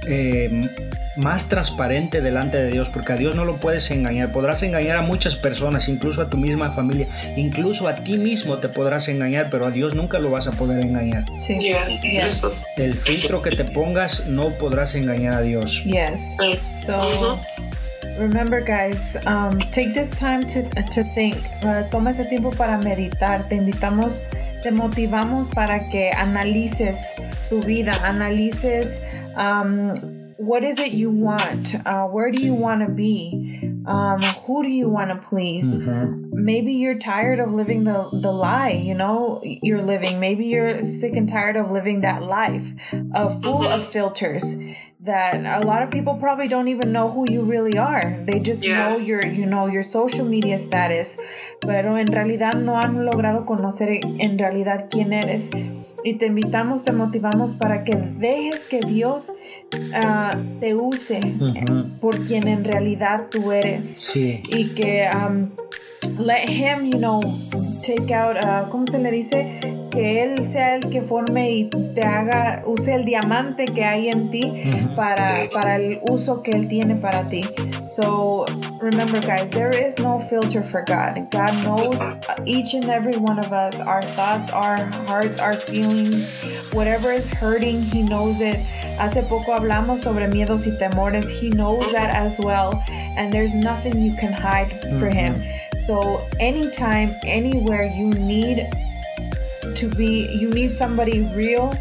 eh, 0.07 0.69
más 1.17 1.49
transparente 1.49 2.21
delante 2.21 2.57
de 2.57 2.71
Dios, 2.71 2.89
porque 2.89 3.13
a 3.13 3.17
Dios 3.17 3.35
no 3.35 3.45
lo 3.45 3.57
puedes 3.57 3.91
engañar. 3.91 4.33
Podrás 4.33 4.63
engañar 4.63 4.97
a 4.97 5.03
muchas 5.03 5.37
personas, 5.37 5.89
incluso 5.89 6.23
a 6.23 6.31
tu 6.31 6.37
misma 6.37 6.73
familia, 6.73 7.07
incluso 7.37 7.89
a 7.89 7.95
ti 7.97 8.17
mismo 8.17 8.59
te 8.59 8.69
podrás 8.69 9.09
engañar, 9.09 9.49
pero 9.51 9.67
a 9.67 9.71
Dios 9.71 9.95
nunca 9.95 10.19
lo 10.19 10.31
vas 10.31 10.47
a 10.47 10.53
poder 10.53 10.81
engañar. 10.81 11.25
Sí. 11.39 11.59
Yes. 11.59 12.03
Yes. 12.03 12.67
El 12.77 12.95
filtro 12.95 13.43
que 13.43 13.51
te 13.51 13.65
pongas 13.65 14.27
no 14.27 14.51
podrás 14.51 14.95
engañar 14.95 15.35
a 15.35 15.41
Dios. 15.43 15.83
Yes. 15.85 16.37
So 16.83 17.39
remember, 18.19 18.63
guys, 18.63 19.17
um, 19.27 19.59
take 19.59 19.93
this 19.93 20.11
time 20.11 20.45
to, 20.47 20.63
to 20.63 21.03
think. 21.15 21.37
Uh, 21.63 21.83
toma 21.91 22.11
ese 22.11 22.25
tiempo 22.25 22.51
para 22.51 22.79
meditar. 22.79 23.47
Te 23.49 23.57
invitamos, 23.57 24.23
te 24.63 24.71
motivamos 24.71 25.49
para 25.49 25.89
que 25.89 26.11
analices 26.11 27.15
tu 27.49 27.61
vida, 27.63 27.95
analices 28.05 29.01
um, 29.41 29.97
what 30.37 30.63
is 30.65 30.79
it 30.79 30.93
you 30.93 31.11
want, 31.11 31.75
uh, 31.87 32.07
where 32.07 32.31
do 32.31 32.41
you 32.43 32.55
want 32.55 32.81
to 32.87 32.89
be, 32.89 33.61
um, 33.87 34.21
who 34.47 34.63
do 34.63 34.71
you 34.71 34.89
want 34.89 35.11
to 35.11 35.17
please. 35.29 35.87
maybe 36.33 36.73
you're 36.75 36.97
tired 36.99 37.39
of 37.41 37.53
living 37.53 37.85
the, 37.85 38.09
the 38.23 38.33
lie 38.33 38.71
you 38.89 38.95
know 38.95 39.41
you're 39.45 39.83
living. 39.83 40.21
Maybe 40.21 40.47
you're 40.47 40.85
sick 40.87 41.15
and 41.17 41.29
tired 41.29 41.57
of 41.57 41.71
living 41.71 42.01
that 42.03 42.23
life 42.23 42.67
uh, 43.15 43.29
full 43.41 43.67
of 43.67 43.85
filters 43.85 44.57
that 45.01 45.35
a 45.61 45.65
lot 45.65 45.83
of 45.83 45.91
people 45.91 46.15
probably 46.17 46.49
don't 46.49 46.69
even 46.69 46.93
know 46.93 47.11
who 47.11 47.29
you 47.31 47.43
really 47.43 47.77
are. 47.79 48.17
They 48.27 48.39
just 48.41 48.63
Yes. 48.65 48.77
know 48.79 48.99
your 48.99 49.23
you 49.27 49.47
know 49.47 49.67
your 49.67 49.83
social 49.83 50.27
media 50.27 50.59
status 50.59 51.19
pero 51.61 51.97
en 51.97 52.07
realidad 52.07 52.55
no 52.57 52.77
han 52.77 53.05
logrado 53.05 53.45
conocer 53.47 54.01
en 54.19 54.39
realidad 54.39 54.89
quién 54.91 55.13
eres 55.13 55.51
y 56.05 56.15
te 56.15 56.27
invitamos 56.27 56.85
te 56.85 56.93
motivamos 56.93 57.55
para 57.55 57.85
que 57.85 57.97
dejes 57.97 58.67
que 58.67 58.81
Dios 58.81 59.33
ah, 59.95 60.37
te 60.61 60.75
use 60.75 61.21
Ujú. 61.41 61.89
por 62.01 62.19
quien 62.25 62.49
en 62.49 62.65
realidad 62.65 63.27
tú 63.31 63.53
eres 63.53 63.87
Sí. 64.13 64.41
y 64.51 64.69
que 64.71 65.09
um, 65.15 65.49
let 66.21 66.49
him, 66.49 66.85
you 66.85 66.99
know, 66.99 67.23
take 67.83 68.11
out, 68.11 68.37
uh, 68.37 68.69
¿cómo 68.71 68.89
se 68.89 68.99
le 68.99 69.11
dice? 69.11 69.89
Que 69.91 70.23
él 70.23 70.49
sea 70.51 70.77
el 70.77 70.91
que 70.91 71.03
forme 71.03 71.51
y 71.51 71.71
te 71.95 72.03
haga, 72.03 72.63
use 72.67 72.95
el 72.95 73.05
diamante 73.05 73.65
que 73.67 73.85
hay 73.85 74.09
en 74.09 74.31
ti 74.31 74.93
para, 74.95 75.49
para 75.53 75.77
el 75.77 75.99
uso 76.03 76.43
que 76.43 76.53
él 76.53 76.69
tiene 76.69 76.97
para 76.97 77.29
ti. 77.29 77.45
So 77.89 78.45
remember, 78.81 79.21
guys, 79.21 79.51
there 79.51 79.73
is 79.73 79.99
no 79.99 80.21
filter 80.21 80.63
for 80.63 80.83
God. 80.83 81.31
God 81.31 81.65
knows 81.65 81.99
each 82.47 82.75
and 82.75 82.89
every 82.89 83.17
one 83.17 83.39
of 83.39 83.53
us, 83.53 83.81
our 83.81 84.03
thoughts, 84.03 84.51
our 84.51 84.85
hearts, 85.07 85.39
our 85.39 85.55
feelings, 85.55 86.71
whatever 86.73 87.11
is 87.11 87.29
hurting, 87.29 87.83
He 87.83 88.03
knows 88.03 88.41
it. 88.41 88.59
Hace 88.99 89.23
poco 89.23 89.53
hablamos 89.53 90.01
sobre 90.01 90.29
miedos 90.29 90.67
y 90.67 90.79
temores. 90.79 91.31
He 91.31 91.51
knows 91.51 91.91
that 91.93 92.15
as 92.15 92.39
well, 92.39 92.85
and 93.17 93.33
there's 93.33 93.55
nothing 93.55 94.01
you 94.01 94.15
can 94.15 94.33
hide 94.33 94.71
for 95.01 95.09
Him. 95.09 95.43
So 95.87 96.27
anytime, 96.39 97.15
anywhere 97.25 97.85
you 97.85 98.11
need 98.11 98.69
to 99.75 99.89
be 99.89 100.29
you 100.35 100.51
need 100.51 100.73
somebody 100.73 101.23
real 101.35 101.73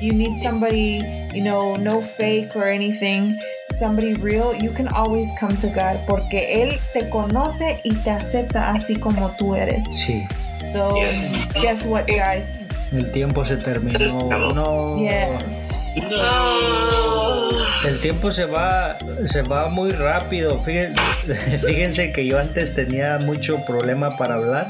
you 0.00 0.12
need 0.12 0.40
somebody 0.42 1.02
you 1.34 1.42
know 1.42 1.74
no 1.76 2.00
fake 2.00 2.54
or 2.54 2.64
anything 2.68 3.36
somebody 3.72 4.14
real 4.14 4.54
you 4.54 4.70
can 4.70 4.86
always 4.88 5.28
come 5.40 5.56
to 5.56 5.66
god 5.68 5.98
porque 6.06 6.62
él 6.62 6.78
te 6.92 7.08
conoce 7.10 7.80
y 7.84 7.94
te 8.04 8.10
acepta 8.10 8.70
así 8.70 8.96
como 8.96 9.30
tú 9.38 9.54
eres 9.56 9.84
Sí. 9.90 10.24
so 10.72 10.94
Yes. 10.96 11.48
guess 11.60 11.86
what 11.86 12.06
guys 12.06 12.66
El 12.92 13.10
tiempo 13.12 13.44
se 13.44 13.56
terminó. 13.56 14.28
No. 14.54 14.98
yes 15.00 15.94
No. 15.96 17.07
El 17.84 18.00
tiempo 18.00 18.32
se 18.32 18.44
va, 18.44 18.98
se 19.26 19.42
va 19.42 19.68
muy 19.68 19.90
rápido. 19.90 20.62
Fíjense, 20.64 21.00
fíjense 21.66 22.12
que 22.12 22.26
yo 22.26 22.38
antes 22.38 22.74
tenía 22.74 23.18
mucho 23.18 23.64
problema 23.66 24.10
para 24.16 24.34
hablar 24.34 24.68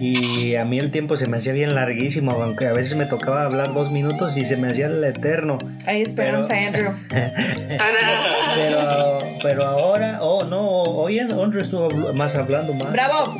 y 0.00 0.54
a 0.54 0.64
mí 0.64 0.78
el 0.78 0.90
tiempo 0.90 1.16
se 1.16 1.26
me 1.26 1.38
hacía 1.38 1.52
bien 1.52 1.74
larguísimo, 1.74 2.30
aunque 2.30 2.66
a 2.66 2.72
veces 2.72 2.96
me 2.96 3.06
tocaba 3.06 3.44
hablar 3.44 3.72
dos 3.72 3.90
minutos 3.90 4.36
y 4.36 4.44
se 4.44 4.56
me 4.56 4.68
hacía 4.68 4.86
el 4.86 5.02
eterno. 5.02 5.58
hay 5.86 6.02
esperanza 6.02 6.54
Andrew. 6.54 6.92
Pero, 8.54 9.18
pero 9.42 9.64
ahora, 9.64 10.18
oh 10.20 10.44
no, 10.44 10.82
hoy 10.82 11.20
Andrew 11.20 11.60
estuvo 11.60 11.88
más 12.14 12.34
hablando 12.34 12.74
más. 12.74 12.90
Bravo. 12.90 13.38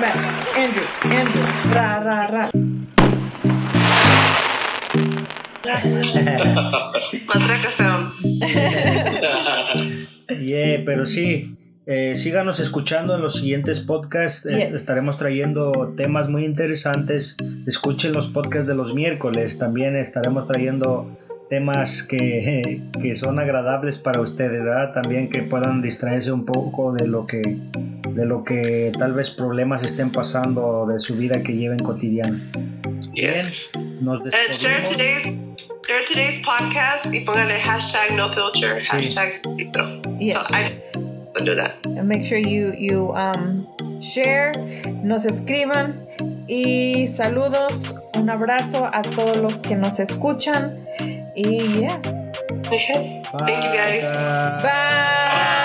Bam. 0.00 0.34
Andrew 0.56 0.84
Andrew 1.04 1.44
ra 1.72 2.00
ra 2.00 2.26
ra 2.26 2.50
Matraca 7.26 7.70
sounds. 7.70 8.24
Yeah, 10.40 10.82
pero 10.86 11.04
sí, 11.04 11.54
eh, 11.86 12.14
síganos 12.16 12.58
escuchando 12.58 13.14
en 13.14 13.20
los 13.20 13.36
siguientes 13.36 13.80
podcasts. 13.80 14.48
Yes. 14.48 14.72
Estaremos 14.72 15.18
trayendo 15.18 15.92
temas 15.98 16.30
muy 16.30 16.46
interesantes. 16.46 17.36
Escuchen 17.66 18.12
los 18.12 18.28
podcasts 18.28 18.66
de 18.66 18.74
los 18.74 18.94
miércoles. 18.94 19.58
También 19.58 19.96
estaremos 19.96 20.46
trayendo 20.46 21.14
temas 21.48 22.02
que, 22.02 22.82
que 23.02 23.14
son 23.14 23.38
agradables 23.38 23.98
para 23.98 24.20
ustedes, 24.20 24.62
¿verdad? 24.64 24.92
También 24.92 25.28
que 25.30 25.42
puedan 25.42 25.82
distraerse 25.82 26.32
un 26.32 26.44
poco 26.44 26.92
de 26.92 27.06
lo 27.06 27.26
que 27.26 27.42
de 28.10 28.26
lo 28.26 28.44
que 28.44 28.92
tal 28.96 29.12
vez 29.12 29.30
problemas 29.30 29.82
estén 29.82 30.10
pasando 30.10 30.86
de 30.86 31.00
su 31.00 31.16
vida 31.16 31.42
que 31.42 31.54
lleven 31.54 31.80
cotidiana. 31.80 32.38
Yes. 33.12 33.72
Nos 34.00 34.20
And 34.20 34.30
share 34.52 34.82
despedimos. 34.82 34.90
today's 34.90 35.24
share 35.86 36.04
today's 36.06 36.42
podcast 36.44 37.12
y 37.12 37.20
póngale 37.24 37.54
hashtag 37.60 38.16
no 38.16 38.28
filter, 38.28 38.80
Sí. 38.82 38.88
hashtag 39.12 39.32
filtro. 39.56 39.84
Yes. 40.20 40.38
So 40.46 40.54
I 40.54 40.64
so 41.36 41.44
do 41.44 41.56
that. 41.56 41.72
And 41.86 42.08
make 42.08 42.24
sure 42.24 42.38
you 42.38 42.72
you 42.78 43.12
um 43.16 43.66
share, 44.00 44.52
nos 45.02 45.24
escriban 45.24 46.06
y 46.46 47.08
saludos, 47.08 47.94
un 48.16 48.30
abrazo 48.30 48.88
a 48.92 49.02
todos 49.02 49.36
los 49.38 49.62
que 49.62 49.74
nos 49.76 49.98
escuchan 49.98 50.78
yeah, 51.36 52.00
Okay. 52.66 53.22
Thank 53.44 53.64
you 53.64 53.72
guys. 53.72 54.04
Bye. 54.14 54.62
bye. 54.62 55.60